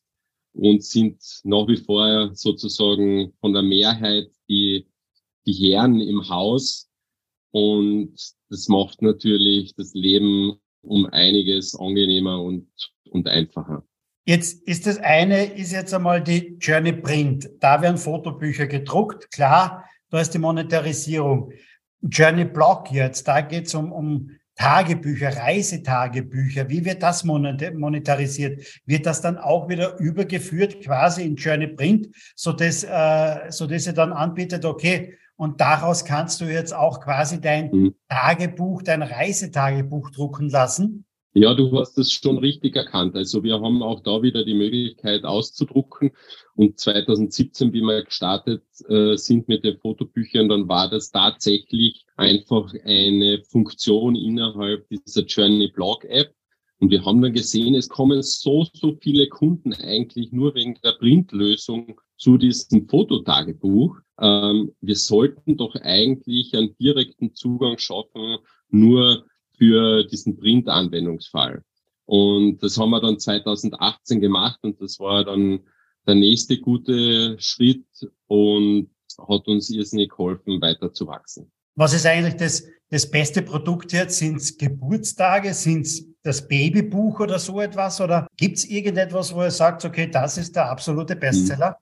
[0.53, 4.87] und sind nach wie vor sozusagen von der Mehrheit die,
[5.45, 6.89] die Herren im Haus.
[7.51, 8.15] Und
[8.49, 12.69] das macht natürlich das Leben um einiges angenehmer und,
[13.09, 13.83] und einfacher.
[14.25, 17.49] Jetzt ist das eine, ist jetzt einmal die Journey Print.
[17.59, 19.31] Da werden Fotobücher gedruckt.
[19.31, 21.51] Klar, da ist die Monetarisierung.
[22.01, 26.69] Journey Blog jetzt, da geht es um, um Tagebücher, Reisetagebücher.
[26.69, 28.81] Wie wird das monetarisiert?
[28.85, 33.87] Wird das dann auch wieder übergeführt quasi in Journey Print, so dass, äh, so dass
[33.87, 37.95] ihr dann anbietet, okay, und daraus kannst du jetzt auch quasi dein mhm.
[38.09, 41.05] Tagebuch, dein Reisetagebuch drucken lassen?
[41.33, 43.15] Ja, du hast es schon richtig erkannt.
[43.15, 46.11] Also wir haben auch da wieder die Möglichkeit auszudrucken.
[46.59, 52.73] Und 2017, wie wir gestartet äh, sind mit den Fotobüchern, dann war das tatsächlich einfach
[52.83, 56.35] eine Funktion innerhalb dieser Journey Blog App.
[56.79, 60.91] Und wir haben dann gesehen, es kommen so, so viele Kunden eigentlich nur wegen der
[60.99, 63.95] Printlösung zu diesem Fototagebuch.
[64.19, 69.25] Ähm, wir sollten doch eigentlich einen direkten Zugang schaffen nur
[69.57, 71.63] für diesen Print-Anwendungsfall.
[72.03, 75.61] Und das haben wir dann 2018 gemacht und das war dann
[76.07, 77.85] der nächste gute Schritt
[78.27, 78.89] und
[79.27, 81.51] hat uns irrsinnig geholfen, weiter zu wachsen.
[81.75, 84.17] Was ist eigentlich das, das beste Produkt jetzt?
[84.17, 85.53] Sind es Geburtstage?
[85.53, 88.01] Sind es das Babybuch oder so etwas?
[88.01, 91.77] Oder gibt es irgendetwas, wo ihr sagt, okay, das ist der absolute Bestseller?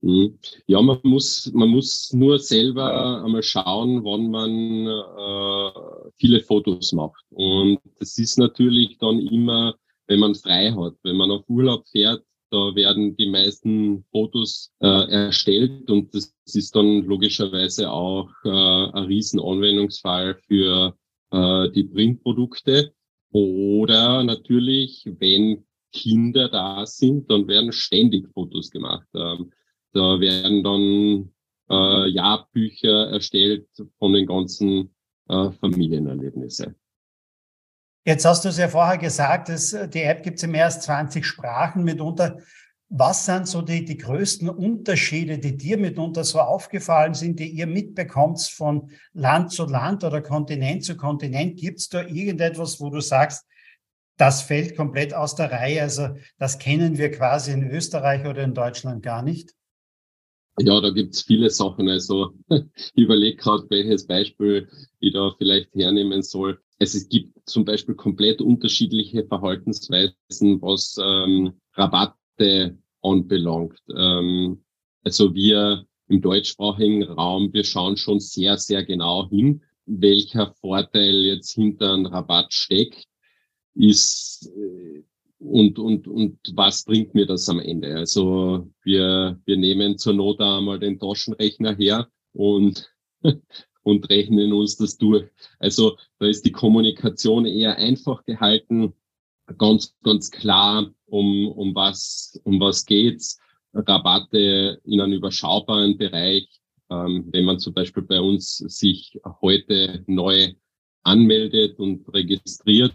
[0.00, 0.38] Mhm.
[0.66, 7.24] Ja, man muss, man muss nur selber einmal schauen, wann man äh, viele Fotos macht.
[7.30, 9.74] Und das ist natürlich dann immer,
[10.06, 10.94] wenn man frei hat.
[11.02, 16.74] Wenn man auf Urlaub fährt, da werden die meisten Fotos äh, erstellt und das ist
[16.74, 20.96] dann logischerweise auch äh, ein riesen Anwendungsfall für
[21.30, 22.92] äh, die Printprodukte.
[23.30, 29.06] Oder natürlich, wenn Kinder da sind, dann werden ständig Fotos gemacht.
[29.14, 29.52] Ähm,
[29.92, 31.32] da werden dann
[31.70, 34.94] äh, Jahrbücher erstellt von den ganzen
[35.28, 36.74] äh, Familienerlebnissen.
[38.04, 40.80] Jetzt hast du es ja vorher gesagt, dass die App gibt es in mehr als
[40.80, 42.38] 20 Sprachen mitunter.
[42.90, 47.66] Was sind so die, die größten Unterschiede, die dir mitunter so aufgefallen sind, die ihr
[47.66, 51.58] mitbekommt von Land zu Land oder Kontinent zu Kontinent?
[51.58, 53.44] Gibt es da irgendetwas, wo du sagst,
[54.16, 55.82] das fällt komplett aus der Reihe?
[55.82, 56.08] Also
[56.38, 59.54] das kennen wir quasi in Österreich oder in Deutschland gar nicht?
[60.58, 61.88] Ja, da gibt's viele Sachen.
[61.88, 66.60] Also ich überlege gerade, welches Beispiel ich da vielleicht hernehmen soll.
[66.78, 73.78] Es gibt zum Beispiel komplett unterschiedliche Verhaltensweisen, was ähm, Rabatte anbelangt.
[73.96, 74.64] Ähm,
[75.04, 81.52] also wir im deutschsprachigen Raum, wir schauen schon sehr, sehr genau hin, welcher Vorteil jetzt
[81.52, 83.06] hinter einem Rabatt steckt,
[83.74, 85.02] ist äh,
[85.40, 87.94] und, und, und was bringt mir das am Ende?
[87.94, 92.92] Also wir, wir nehmen zur Not einmal den Taschenrechner her und
[93.88, 95.24] und rechnen uns das durch.
[95.58, 98.92] Also da ist die Kommunikation eher einfach gehalten,
[99.56, 103.40] ganz, ganz klar, um, um was, um was geht's.
[103.72, 106.46] Rabatte in einem überschaubaren Bereich.
[106.90, 110.52] Ähm, wenn man zum Beispiel bei uns sich heute neu
[111.02, 112.94] anmeldet und registriert,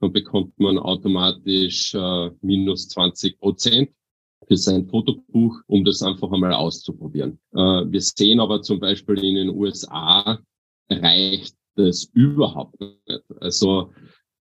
[0.00, 3.90] dann bekommt man automatisch äh, minus 20 Prozent
[4.46, 7.38] für sein Fotobuch, um das einfach einmal auszuprobieren.
[7.52, 10.38] Äh, wir sehen aber zum Beispiel in den USA
[10.90, 13.22] reicht das überhaupt nicht.
[13.40, 13.92] Also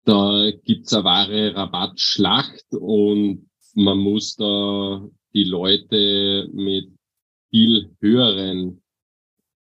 [0.06, 6.92] da gibt's eine wahre Rabattschlacht und man muss da die Leute mit
[7.50, 8.82] viel höheren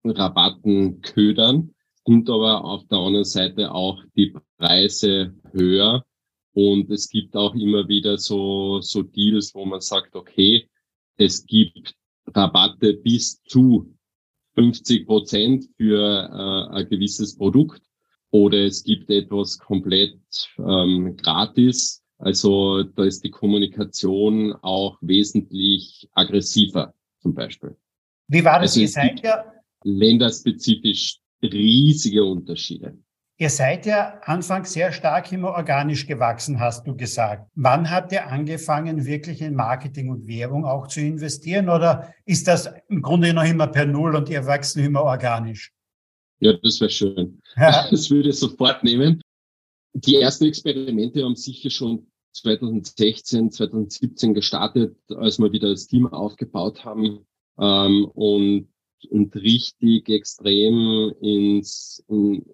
[0.05, 1.75] Rabatten ködern
[2.05, 6.05] und aber auf der anderen Seite auch die Preise höher
[6.55, 10.69] und es gibt auch immer wieder so, so Deals, wo man sagt, okay,
[11.17, 11.95] es gibt
[12.27, 13.95] Rabatte bis zu
[14.55, 17.83] 50 Prozent für äh, ein gewisses Produkt
[18.31, 20.19] oder es gibt etwas komplett
[20.59, 22.03] ähm, gratis.
[22.19, 27.77] Also da ist die Kommunikation auch wesentlich aggressiver zum Beispiel.
[28.29, 28.73] Wie war das?
[28.73, 29.45] Also Ihr seid ja
[29.83, 32.97] länderspezifisch riesige Unterschiede.
[33.37, 37.51] Ihr seid ja anfangs sehr stark immer organisch gewachsen, hast du gesagt.
[37.57, 41.69] Wann habt ihr angefangen, wirklich in Marketing und Werbung auch zu investieren?
[41.69, 45.73] Oder ist das im Grunde noch immer per Null und ihr wachsen immer organisch?
[46.39, 47.41] Ja, das wäre schön.
[47.57, 47.87] Ja.
[47.91, 49.21] Das würde ich sofort nehmen.
[49.95, 56.85] Die ersten Experimente haben sicher schon 2016, 2017 gestartet, als wir wieder das Team aufgebaut
[56.85, 57.27] haben
[57.59, 58.69] ähm, und,
[59.11, 62.45] und richtig extrem ins, in,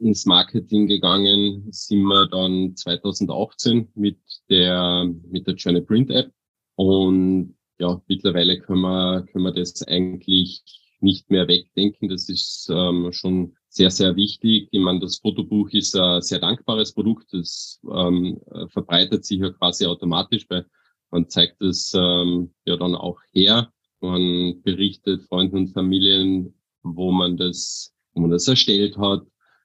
[0.00, 6.32] ins Marketing gegangen sind wir dann 2018 mit der, mit der Journey Print App.
[6.76, 10.62] Und ja, mittlerweile können wir, können wir das eigentlich
[11.00, 12.08] nicht mehr wegdenken.
[12.08, 14.68] Das ist ähm, schon sehr, sehr wichtig.
[14.70, 17.32] Ich meine, das Fotobuch ist ein sehr dankbares Produkt.
[17.32, 20.66] Das ähm, verbreitet sich ja quasi automatisch, weil
[21.10, 23.72] man zeigt es ähm, ja dann auch her.
[24.00, 29.22] Man berichtet Freunden und Familien, wo man das, wo man das erstellt hat,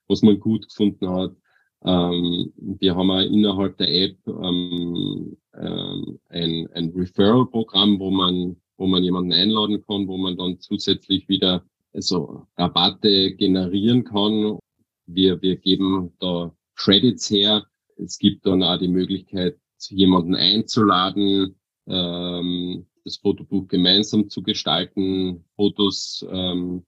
[0.07, 1.35] was man gut gefunden hat.
[1.83, 8.87] Ähm, wir haben auch innerhalb der App ähm, ähm, ein, ein Referral-Programm, wo man, wo
[8.87, 11.63] man jemanden einladen kann, wo man dann zusätzlich wieder
[11.93, 14.59] also Rabatte generieren kann.
[15.05, 17.65] Wir, wir geben da Credits her.
[17.97, 19.57] Es gibt dann auch die Möglichkeit,
[19.89, 21.55] jemanden einzuladen,
[21.87, 26.83] ähm, das Fotobuch gemeinsam zu gestalten, Fotos ähm,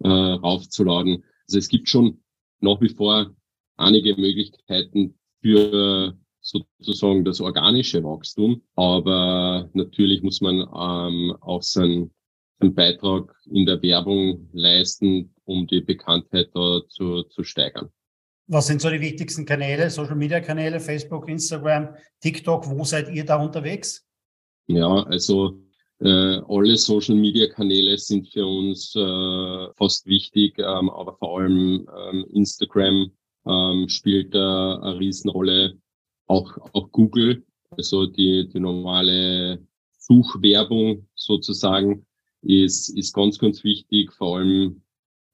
[0.00, 1.22] äh, raufzuladen.
[1.46, 2.23] Also es gibt schon
[2.60, 3.34] nach wie vor
[3.76, 8.62] einige Möglichkeiten für sozusagen das organische Wachstum.
[8.76, 12.10] Aber natürlich muss man ähm, auch seinen
[12.60, 17.90] einen Beitrag in der Werbung leisten, um die Bekanntheit da zu, zu steigern.
[18.46, 22.68] Was sind so die wichtigsten Kanäle, Social Media Kanäle, Facebook, Instagram, TikTok?
[22.68, 24.06] Wo seid ihr da unterwegs?
[24.66, 25.63] Ja, also
[26.00, 31.88] äh, alle Social Media Kanäle sind für uns äh, fast wichtig, ähm, aber vor allem
[31.96, 33.10] ähm, Instagram
[33.46, 35.78] ähm, spielt äh, eine Riesenrolle.
[36.26, 39.64] Auch, auch Google, also die, die normale
[39.98, 42.06] Suchwerbung sozusagen
[42.42, 44.82] ist, ist ganz, ganz wichtig, vor allem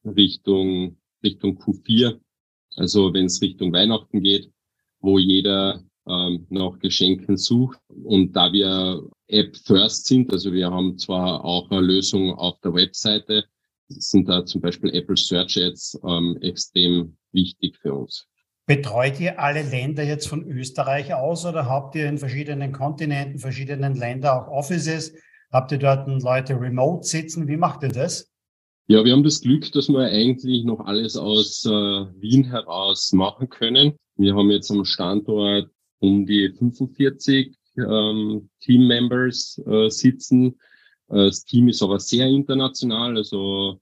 [0.04, 2.18] Richtung, Richtung Q4.
[2.76, 4.50] Also wenn es Richtung Weihnachten geht,
[5.00, 7.78] wo jeder ähm, nach Geschenken sucht.
[8.04, 12.74] Und da wir App First sind, also wir haben zwar auch eine Lösung auf der
[12.74, 13.44] Webseite,
[13.88, 18.26] sind da zum Beispiel Apple Search Ads ähm, extrem wichtig für uns.
[18.66, 23.96] Betreut ihr alle Länder jetzt von Österreich aus oder habt ihr in verschiedenen Kontinenten, verschiedenen
[23.96, 25.12] Ländern auch Offices?
[25.50, 27.48] Habt ihr dort Leute remote sitzen?
[27.48, 28.30] Wie macht ihr das?
[28.86, 33.48] Ja, wir haben das Glück, dass wir eigentlich noch alles aus äh, Wien heraus machen
[33.48, 33.96] können.
[34.16, 35.68] Wir haben jetzt am Standort
[35.98, 37.56] um die 45
[37.88, 40.58] ähm, Team-Members äh, sitzen.
[41.08, 43.16] Äh, das Team ist aber sehr international.
[43.16, 43.80] Also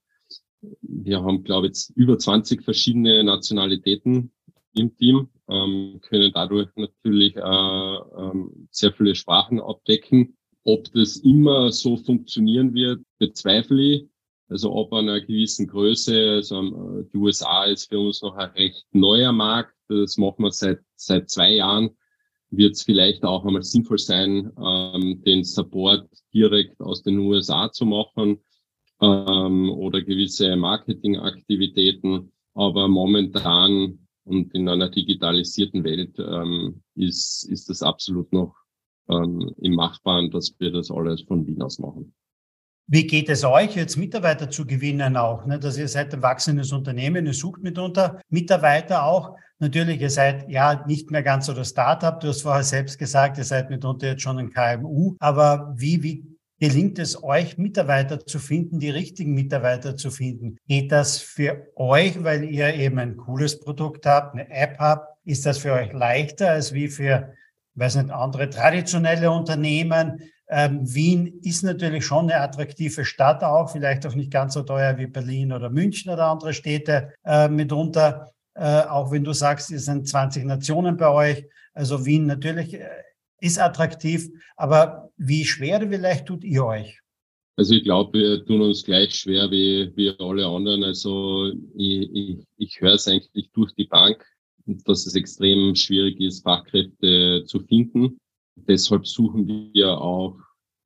[0.83, 4.33] wir haben, glaube ich, über 20 verschiedene Nationalitäten
[4.75, 10.37] im Team, ähm, können dadurch natürlich äh, ähm, sehr viele Sprachen abdecken.
[10.65, 14.07] Ob das immer so funktionieren wird, bezweifle ich.
[14.49, 16.61] Also ob an einer gewissen Größe, also
[17.01, 19.75] äh, die USA ist für uns noch ein recht neuer Markt.
[19.89, 21.91] Das machen wir seit, seit zwei Jahren
[22.51, 27.85] wird es vielleicht auch einmal sinnvoll sein, ähm, den Support direkt aus den USA zu
[27.87, 28.39] machen
[29.01, 32.33] ähm, oder gewisse Marketingaktivitäten.
[32.55, 38.55] Aber momentan und in einer digitalisierten Welt ähm, ist, ist das absolut noch
[39.09, 42.15] ähm, im Machbaren, dass wir das alles von Wien aus machen.
[42.91, 45.45] Wie geht es euch jetzt, Mitarbeiter zu gewinnen auch?
[45.45, 45.59] Ne?
[45.59, 49.37] Dass ihr seid ein wachsendes Unternehmen, ihr sucht mitunter Mitarbeiter auch.
[49.61, 52.21] Natürlich, ihr seid ja nicht mehr ganz so das Startup.
[52.21, 55.17] Du hast vorher selbst gesagt, ihr seid mitunter jetzt schon ein KMU.
[55.19, 56.25] Aber wie, wie
[56.61, 60.59] gelingt es euch, Mitarbeiter zu finden, die richtigen Mitarbeiter zu finden?
[60.69, 65.19] Geht das für euch, weil ihr eben ein cooles Produkt habt, eine App habt?
[65.25, 67.35] Ist das für euch leichter als wie für,
[67.75, 70.21] weiß nicht, andere traditionelle Unternehmen?
[70.49, 74.97] Ähm, Wien ist natürlich schon eine attraktive Stadt auch, vielleicht auch nicht ganz so teuer
[74.97, 78.31] wie Berlin oder München oder andere Städte äh, mitunter.
[78.59, 81.45] Äh, auch wenn du sagst, es sind 20 Nationen bei euch.
[81.75, 82.89] Also Wien natürlich äh,
[83.41, 87.01] ist attraktiv, aber wie schwer vielleicht tut ihr euch?
[87.55, 90.83] Also ich glaube, wir tun uns gleich schwer wie, wie alle anderen.
[90.83, 94.27] Also ich, ich, ich höre es eigentlich durch die Bank,
[94.67, 98.19] dass es extrem schwierig ist, Fachkräfte zu finden.
[98.57, 100.37] Deshalb suchen wir auch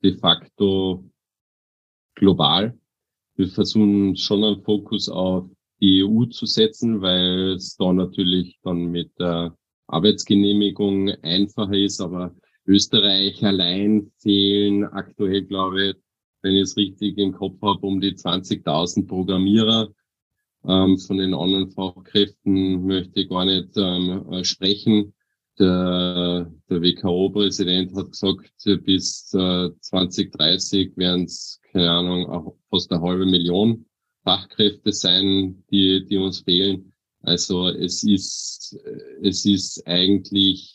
[0.04, 1.08] de facto
[2.16, 2.78] global.
[3.36, 5.48] Wir versuchen schon einen Fokus auf
[5.82, 9.56] die EU zu setzen, weil es da natürlich dann mit der
[9.88, 12.34] Arbeitsgenehmigung einfacher ist, aber
[12.66, 15.94] Österreich allein zählen aktuell, glaube ich,
[16.42, 19.92] wenn ich es richtig im Kopf habe, um die 20.000 Programmierer.
[20.64, 25.12] Ähm, von den anderen Fachkräften möchte ich gar nicht ähm, sprechen.
[25.58, 28.52] Der, der WKO-Präsident hat gesagt,
[28.84, 33.84] bis äh, 2030 werden es, keine Ahnung, auch fast eine halbe Million
[34.24, 36.92] Fachkräfte sein, die, die uns fehlen.
[37.20, 38.76] Also es ist,
[39.22, 40.74] es ist eigentlich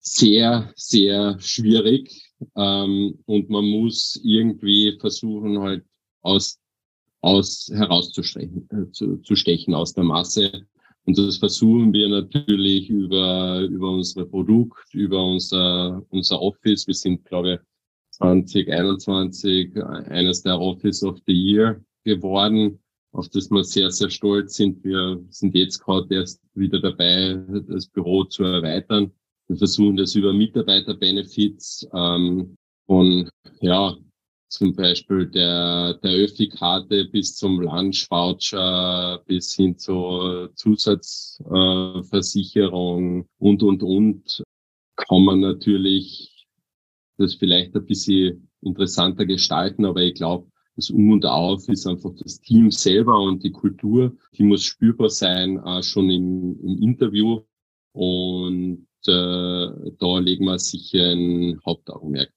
[0.00, 5.84] sehr, sehr schwierig ähm, und man muss irgendwie versuchen, halt
[6.22, 6.58] aus,
[7.20, 10.66] aus herauszustechen äh, zu, zu stechen aus der Masse
[11.04, 16.86] und das versuchen wir natürlich über, über unser Produkt, über unser, unser Office.
[16.86, 17.60] Wir sind, glaube ich,
[18.10, 22.80] 2021 eines der Office of the Year geworden,
[23.12, 24.84] auf das wir sehr, sehr stolz sind.
[24.84, 29.12] Wir sind jetzt gerade erst wieder dabei, das Büro zu erweitern.
[29.48, 33.28] Wir versuchen das über Mitarbeiterbenefits ähm, von
[33.60, 33.96] ja,
[34.50, 43.82] zum Beispiel der, der Öffi-Karte bis zum Lunch-Voucher bis hin zur Zusatzversicherung äh, und, und,
[43.82, 44.44] und,
[44.96, 46.46] kann man natürlich
[47.16, 50.50] das vielleicht ein bisschen interessanter gestalten, aber ich glaube,
[50.80, 55.10] das Um und Auf ist einfach das Team selber und die Kultur, die muss spürbar
[55.10, 57.40] sein, auch schon im, im Interview.
[57.92, 62.32] Und äh, da legen wir sicher ein Hauptaugenmerk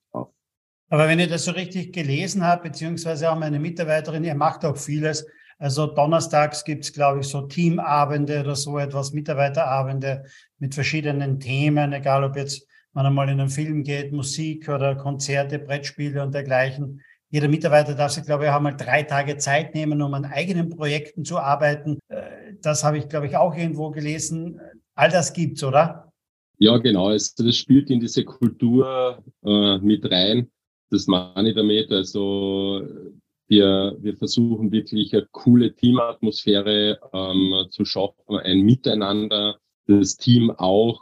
[0.93, 4.77] aber wenn ich das so richtig gelesen habe, beziehungsweise auch meine Mitarbeiterin, ihr macht auch
[4.77, 5.25] vieles.
[5.57, 10.25] Also donnerstags gibt es, glaube ich, so Teamabende oder so etwas, Mitarbeiterabende
[10.59, 15.57] mit verschiedenen Themen, egal ob jetzt man einmal in einen Film geht, Musik oder Konzerte,
[15.57, 17.01] Brettspiele und dergleichen.
[17.33, 20.69] Jeder Mitarbeiter darf sich, glaube ich, auch mal drei Tage Zeit nehmen, um an eigenen
[20.69, 21.97] Projekten zu arbeiten.
[22.07, 24.61] Äh, das habe ich, glaube ich, auch irgendwo gelesen.
[24.93, 26.13] All das gibt's, oder?
[26.59, 27.07] Ja, genau.
[27.07, 30.51] Also das spielt in diese Kultur äh, mit rein.
[30.91, 31.91] Das meine ich damit.
[31.91, 32.87] Also
[33.47, 39.57] wir, wir versuchen wirklich eine coole Teamatmosphäre ähm, zu schaffen, ein Miteinander,
[39.87, 41.01] das Team auch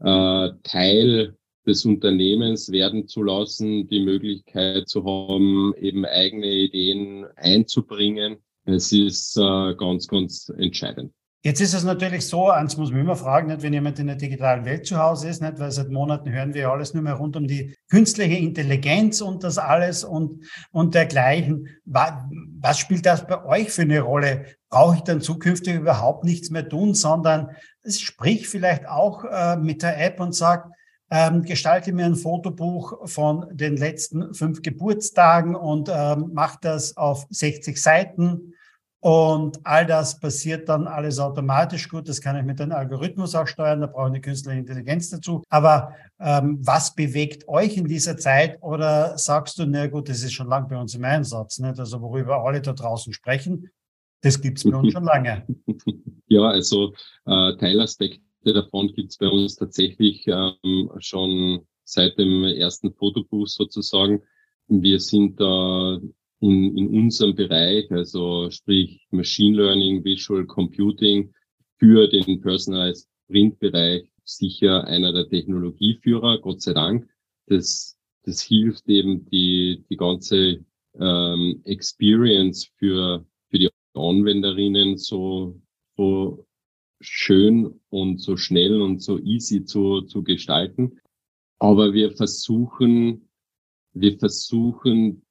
[0.00, 1.36] äh, Teil
[1.66, 8.36] des Unternehmens werden zu lassen, die Möglichkeit zu haben, eben eigene Ideen einzubringen.
[8.64, 11.12] Es ist äh, ganz, ganz entscheidend.
[11.42, 14.16] Jetzt ist es natürlich so, eins muss man immer fragen, nicht, wenn jemand in der
[14.16, 17.34] digitalen Welt zu Hause ist, nicht, weil seit Monaten hören wir alles nur mehr rund
[17.34, 21.66] um die künstliche Intelligenz und das alles und, und dergleichen.
[21.86, 24.44] Was, spielt das bei euch für eine Rolle?
[24.68, 27.48] Brauche ich dann zukünftig überhaupt nichts mehr tun, sondern
[27.88, 30.70] sprich vielleicht auch äh, mit der App und sag,
[31.10, 37.26] ähm, gestalte mir ein Fotobuch von den letzten fünf Geburtstagen und ähm, mach das auf
[37.30, 38.54] 60 Seiten
[39.00, 41.88] und all das passiert dann alles automatisch.
[41.88, 45.08] Gut, das kann ich mit einem Algorithmus auch steuern, da brauche ich eine künstliche Intelligenz
[45.08, 45.42] dazu.
[45.48, 48.62] Aber ähm, was bewegt euch in dieser Zeit?
[48.62, 51.78] Oder sagst du, na gut, das ist schon lange bei uns im Einsatz, nicht?
[51.78, 53.70] Also worüber alle da draußen sprechen,
[54.22, 55.46] das gibt's bei uns schon lange.
[56.28, 56.92] Ja, also
[57.24, 64.22] äh, Teilaspekte davon gibt's bei uns tatsächlich ähm, schon seit dem ersten Fotobuch sozusagen.
[64.68, 66.00] Wir sind da
[66.40, 71.32] in, in unserem Bereich, also sprich Machine Learning, Visual Computing
[71.78, 77.08] für den Personalized Print Bereich sicher einer der Technologieführer, Gott sei Dank.
[77.46, 80.64] Das, das hilft eben die, die ganze
[80.98, 85.60] ähm, Experience für, für die Anwenderinnen so,
[85.96, 86.46] so
[87.00, 91.00] schön und so schnell und so easy zu, zu gestalten.
[91.58, 93.28] Aber wir versuchen,
[93.92, 95.22] wir versuchen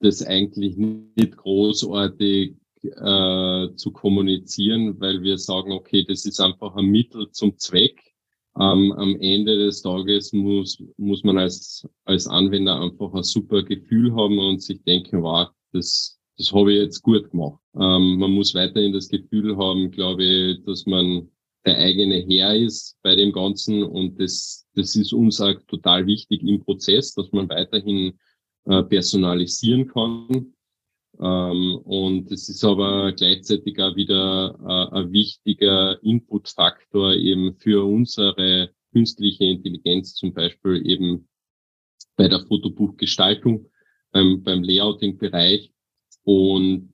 [0.00, 6.86] das eigentlich nicht großartig äh, zu kommunizieren, weil wir sagen, okay, das ist einfach ein
[6.86, 8.14] Mittel zum Zweck.
[8.58, 14.14] Ähm, am Ende des Tages muss, muss man als, als Anwender einfach ein super Gefühl
[14.14, 17.60] haben und sich denken, wow, das, das habe ich jetzt gut gemacht.
[17.74, 21.30] Ähm, man muss weiterhin das Gefühl haben, glaube ich, dass man
[21.64, 26.42] der eigene Herr ist bei dem Ganzen und das, das ist uns auch total wichtig
[26.42, 28.18] im Prozess, dass man weiterhin
[28.66, 30.54] äh, personalisieren kann.
[31.18, 38.70] Ähm, und es ist aber gleichzeitig auch wieder äh, ein wichtiger Inputfaktor eben für unsere
[38.92, 41.28] künstliche Intelligenz, zum Beispiel eben
[42.16, 43.70] bei der Fotobuchgestaltung,
[44.12, 45.72] beim, beim Layouting-Bereich
[46.26, 46.92] und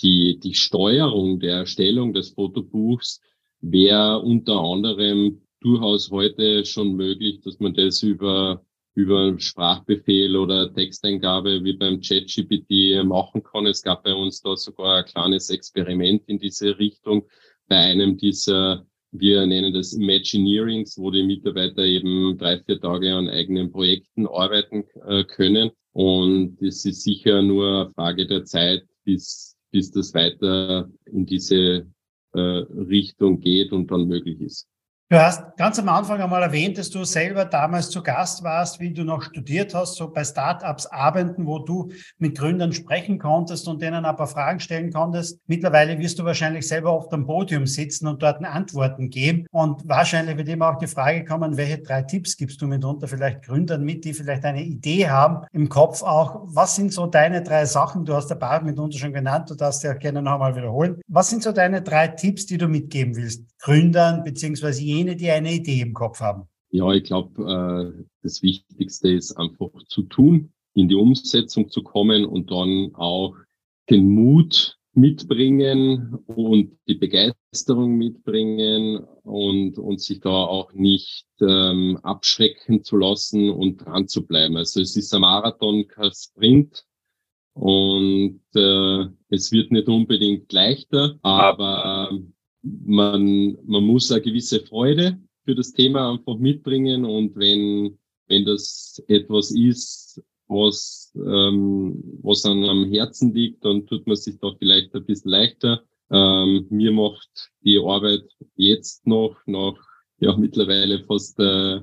[0.00, 3.20] die, die Steuerung der Erstellung des Fotobuchs
[3.60, 8.62] wäre unter anderem durchaus heute schon möglich, dass man das über
[8.98, 13.66] über Sprachbefehl oder Texteingabe wie beim ChatGPT machen kann.
[13.66, 17.24] Es gab bei uns da sogar ein kleines Experiment in diese Richtung
[17.68, 23.28] bei einem dieser, wir nennen das Imagineerings, wo die Mitarbeiter eben drei, vier Tage an
[23.28, 25.70] eigenen Projekten arbeiten äh, können.
[25.98, 31.88] Und es ist sicher nur eine Frage der Zeit, bis, bis das weiter in diese
[32.34, 34.68] äh, Richtung geht und dann möglich ist.
[35.10, 38.92] Du hast ganz am Anfang einmal erwähnt, dass du selber damals zu Gast warst, wie
[38.92, 43.80] du noch studiert hast, so bei Startups Abenden, wo du mit Gründern sprechen konntest und
[43.80, 45.40] denen ein paar Fragen stellen konntest.
[45.46, 49.46] Mittlerweile wirst du wahrscheinlich selber oft am Podium sitzen und dort Antworten geben.
[49.50, 53.46] Und wahrscheinlich wird immer auch die Frage kommen, welche drei Tipps gibst du mitunter vielleicht
[53.46, 56.42] Gründern mit, die vielleicht eine Idee haben im Kopf auch.
[56.44, 58.04] Was sind so deine drei Sachen?
[58.04, 61.00] Du hast der paar mitunter schon genannt, du darfst ja gerne noch einmal wiederholen.
[61.08, 63.48] Was sind so deine drei Tipps, die du mitgeben willst?
[63.60, 66.48] Gründern beziehungsweise jene, die eine Idee im Kopf haben?
[66.70, 72.26] Ja, ich glaube, äh, das Wichtigste ist einfach zu tun, in die Umsetzung zu kommen
[72.26, 73.34] und dann auch
[73.88, 82.82] den Mut mitbringen und die Begeisterung mitbringen und, und sich da auch nicht ähm, abschrecken
[82.84, 84.56] zu lassen und dran zu bleiben.
[84.56, 86.84] Also es ist ein Marathon, kein Sprint
[87.54, 92.18] und äh, es wird nicht unbedingt leichter, aber äh,
[92.62, 99.02] man, man muss eine gewisse Freude für das Thema einfach mitbringen und wenn, wenn das
[99.08, 104.94] etwas ist, was, ähm, was an am Herzen liegt, dann tut man sich da vielleicht
[104.94, 105.82] ein bisschen leichter.
[106.10, 108.24] Ähm, mir macht die Arbeit
[108.56, 109.76] jetzt noch, nach
[110.20, 111.80] ja, mittlerweile fast äh,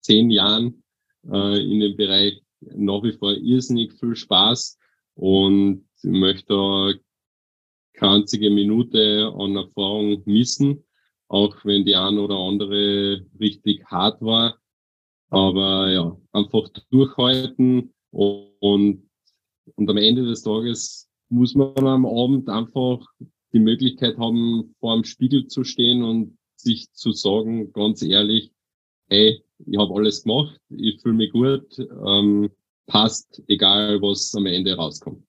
[0.00, 0.82] zehn Jahren
[1.30, 4.78] äh, in dem Bereich nach wie vor irrsinnig viel Spaß
[5.14, 7.00] und ich möchte
[7.96, 10.84] keine einzige Minute an Erfahrung missen,
[11.28, 14.58] auch wenn die eine oder andere richtig hart war.
[15.30, 19.06] Aber ja, einfach durchhalten und
[19.74, 23.04] und am Ende des Tages muss man am Abend einfach
[23.52, 28.52] die Möglichkeit haben, vor dem Spiegel zu stehen und sich zu sagen, ganz ehrlich,
[29.08, 32.50] hey, ich habe alles gemacht, ich fühle mich gut, ähm,
[32.86, 35.24] passt, egal was am Ende rauskommt.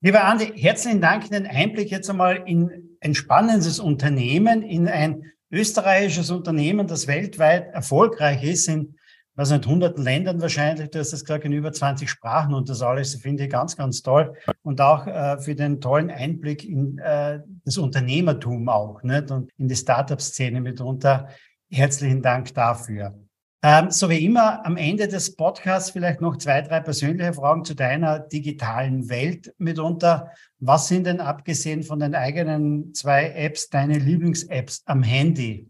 [0.00, 5.24] Lieber Andi, herzlichen Dank für den Einblick jetzt einmal in ein spannendes Unternehmen, in ein
[5.50, 8.94] österreichisches Unternehmen, das weltweit erfolgreich ist, in
[9.34, 12.80] was nicht, hunderten Ländern wahrscheinlich, du hast das gesagt, in über 20 Sprachen und das
[12.80, 14.34] alles finde ich ganz, ganz toll.
[14.62, 19.32] Und auch äh, für den tollen Einblick in äh, das Unternehmertum auch nicht?
[19.32, 21.28] und in die Startup-Szene mitunter.
[21.70, 23.18] Herzlichen Dank dafür.
[23.60, 27.74] Ähm, so wie immer am Ende des Podcasts vielleicht noch zwei, drei persönliche Fragen zu
[27.74, 30.30] deiner digitalen Welt mitunter.
[30.60, 35.68] Was sind denn abgesehen von den eigenen zwei Apps deine Lieblings-Apps am Handy?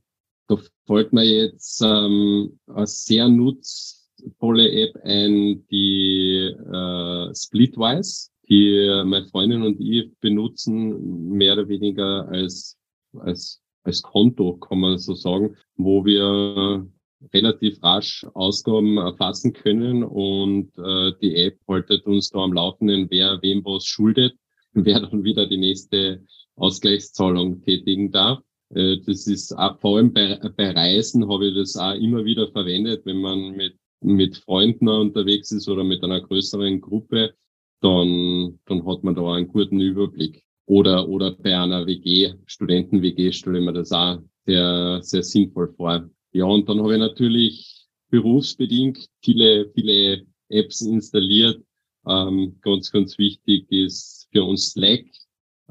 [0.48, 9.26] Da fällt mir jetzt ähm, eine sehr nutzvolle App ein, die äh, Splitwise, die meine
[9.28, 12.76] Freundin und ich benutzen, mehr oder weniger als,
[13.18, 16.86] als, als Konto, kann man so sagen, wo wir
[17.32, 23.40] relativ rasch Ausgaben erfassen können und äh, die App haltet uns da am Laufenden, wer
[23.42, 24.34] wem was schuldet,
[24.72, 26.24] wer dann wieder die nächste
[26.56, 28.40] Ausgleichszahlung tätigen darf.
[28.74, 32.48] Äh, das ist auch, vor allem bei, bei Reisen habe ich das auch immer wieder
[32.48, 37.34] verwendet, wenn man mit, mit Freunden unterwegs ist oder mit einer größeren Gruppe,
[37.80, 40.42] dann, dann hat man da einen guten Überblick.
[40.66, 46.10] Oder, oder bei einer WG, Studenten-WG stelle ich mir das auch sehr, sehr sinnvoll vor.
[46.38, 51.60] Ja, und dann habe ich natürlich berufsbedingt viele, viele Apps installiert.
[52.06, 55.04] Ähm, ganz, ganz wichtig ist für uns Slack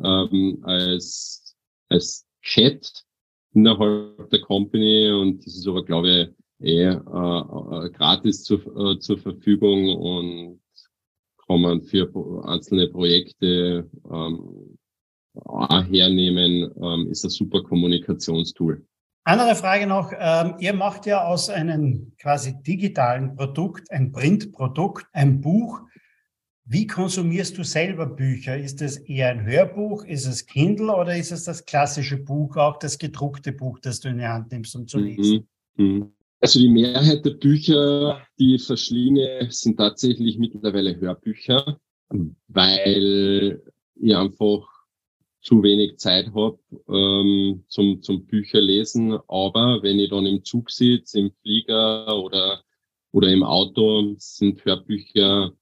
[0.04, 1.56] ähm, als,
[1.88, 3.06] als Chat
[3.54, 9.00] innerhalb der Company und das ist aber, glaube ich, eh äh, äh, gratis zu, äh,
[9.00, 10.62] zur Verfügung und
[11.48, 12.12] kann man für
[12.44, 14.78] einzelne Projekte ähm,
[15.90, 18.86] hernehmen, ähm, ist ein super Kommunikationstool.
[19.28, 25.42] Andere Frage noch, ähm, ihr macht ja aus einem quasi digitalen Produkt ein Printprodukt, ein
[25.42, 25.82] Buch.
[26.64, 28.58] Wie konsumierst du selber Bücher?
[28.58, 30.06] Ist es eher ein Hörbuch?
[30.06, 34.08] Ist es Kindle oder ist es das klassische Buch, auch das gedruckte Buch, das du
[34.08, 35.46] in die Hand nimmst, um zu lesen?
[35.76, 35.86] Mhm.
[35.86, 36.14] mhm.
[36.40, 41.78] Also die Mehrheit der Bücher, die ich verschlinge, sind tatsächlich mittlerweile Hörbücher,
[42.48, 43.62] weil
[43.96, 44.77] ich einfach
[45.48, 49.18] zu wenig Zeit habe ähm, zum, zum Bücherlesen.
[49.30, 52.64] Aber wenn ich dann im Zug sitze, im Flieger oder,
[53.14, 55.54] oder im Auto, sind Hörbücher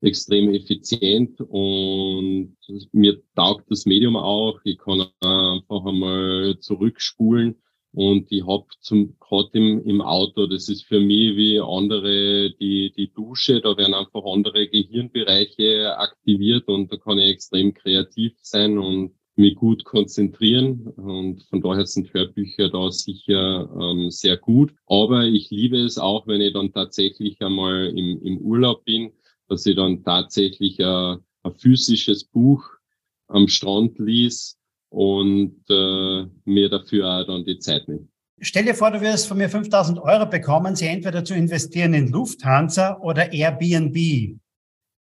[0.00, 2.56] extrem effizient und
[2.90, 4.58] mir taugt das Medium auch.
[4.64, 7.62] Ich kann einfach einmal zurückspulen
[7.96, 12.92] und ich habe zum gerade im, im Auto, das ist für mich wie andere die,
[12.96, 18.78] die Dusche, da werden einfach andere Gehirnbereiche aktiviert und da kann ich extrem kreativ sein
[18.78, 24.72] und mich gut konzentrieren und von daher sind Hörbücher da sicher ähm, sehr gut.
[24.86, 29.12] Aber ich liebe es auch, wenn ich dann tatsächlich einmal im, im Urlaub bin
[29.48, 32.64] dass ich dann tatsächlich ein, ein physisches Buch
[33.28, 34.58] am Strand lies
[34.96, 38.08] und äh, mir dafür auch dann die Zeit nehme.
[38.40, 42.08] Stell dir vor, du wirst von mir 5000 Euro bekommen, sie entweder zu investieren in
[42.08, 44.38] Lufthansa oder Airbnb.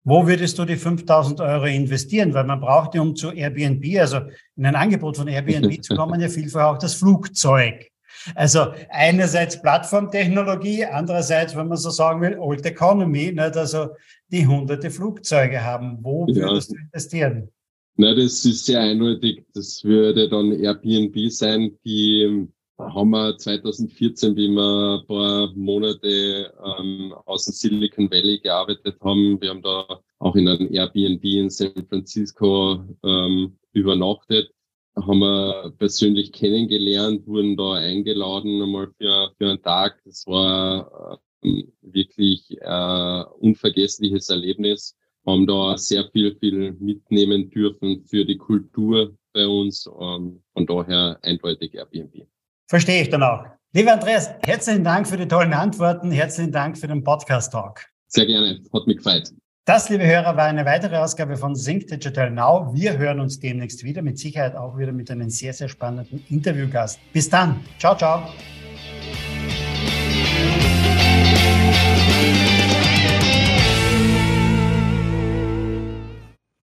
[0.05, 2.33] Wo würdest du die 5000 Euro investieren?
[2.33, 4.21] Weil man braucht ja, um zu Airbnb, also
[4.55, 7.87] in ein Angebot von Airbnb zu kommen, ja vielfach auch das Flugzeug.
[8.33, 13.57] Also einerseits Plattformtechnologie, andererseits, wenn man so sagen will, Old Economy, nicht?
[13.57, 13.89] also
[14.29, 15.97] die hunderte Flugzeuge haben.
[16.01, 16.43] Wo ja.
[16.43, 17.51] würdest du investieren?
[17.95, 19.45] Na, das ist sehr eindeutig.
[19.53, 21.77] Das würde dann Airbnb sein.
[21.85, 28.97] Die haben wir 2014, wie wir ein paar Monate ähm, aus dem Silicon Valley gearbeitet
[29.01, 29.39] haben.
[29.41, 34.51] Wir haben da auch in einem Airbnb in San Francisco ähm, übernachtet
[34.95, 40.01] haben wir persönlich kennengelernt, wurden da eingeladen einmal für, für einen Tag.
[40.05, 44.97] Das war äh, wirklich äh, unvergessliches Erlebnis.
[45.25, 49.87] Haben da sehr viel, viel mitnehmen dürfen für die Kultur bei uns.
[49.87, 52.25] Ähm, von daher eindeutig Airbnb.
[52.67, 53.45] Verstehe ich dann auch.
[53.73, 56.11] Lieber Andreas, herzlichen Dank für die tollen Antworten.
[56.11, 57.85] Herzlichen Dank für den Podcast-Talk.
[58.07, 58.61] Sehr gerne.
[58.73, 59.31] Hat mich gefreut.
[59.65, 62.73] Das, liebe Hörer, war eine weitere Ausgabe von Sync Digital Now.
[62.73, 66.99] Wir hören uns demnächst wieder, mit Sicherheit auch wieder mit einem sehr, sehr spannenden Interviewgast.
[67.13, 67.59] Bis dann.
[67.77, 68.27] Ciao, ciao.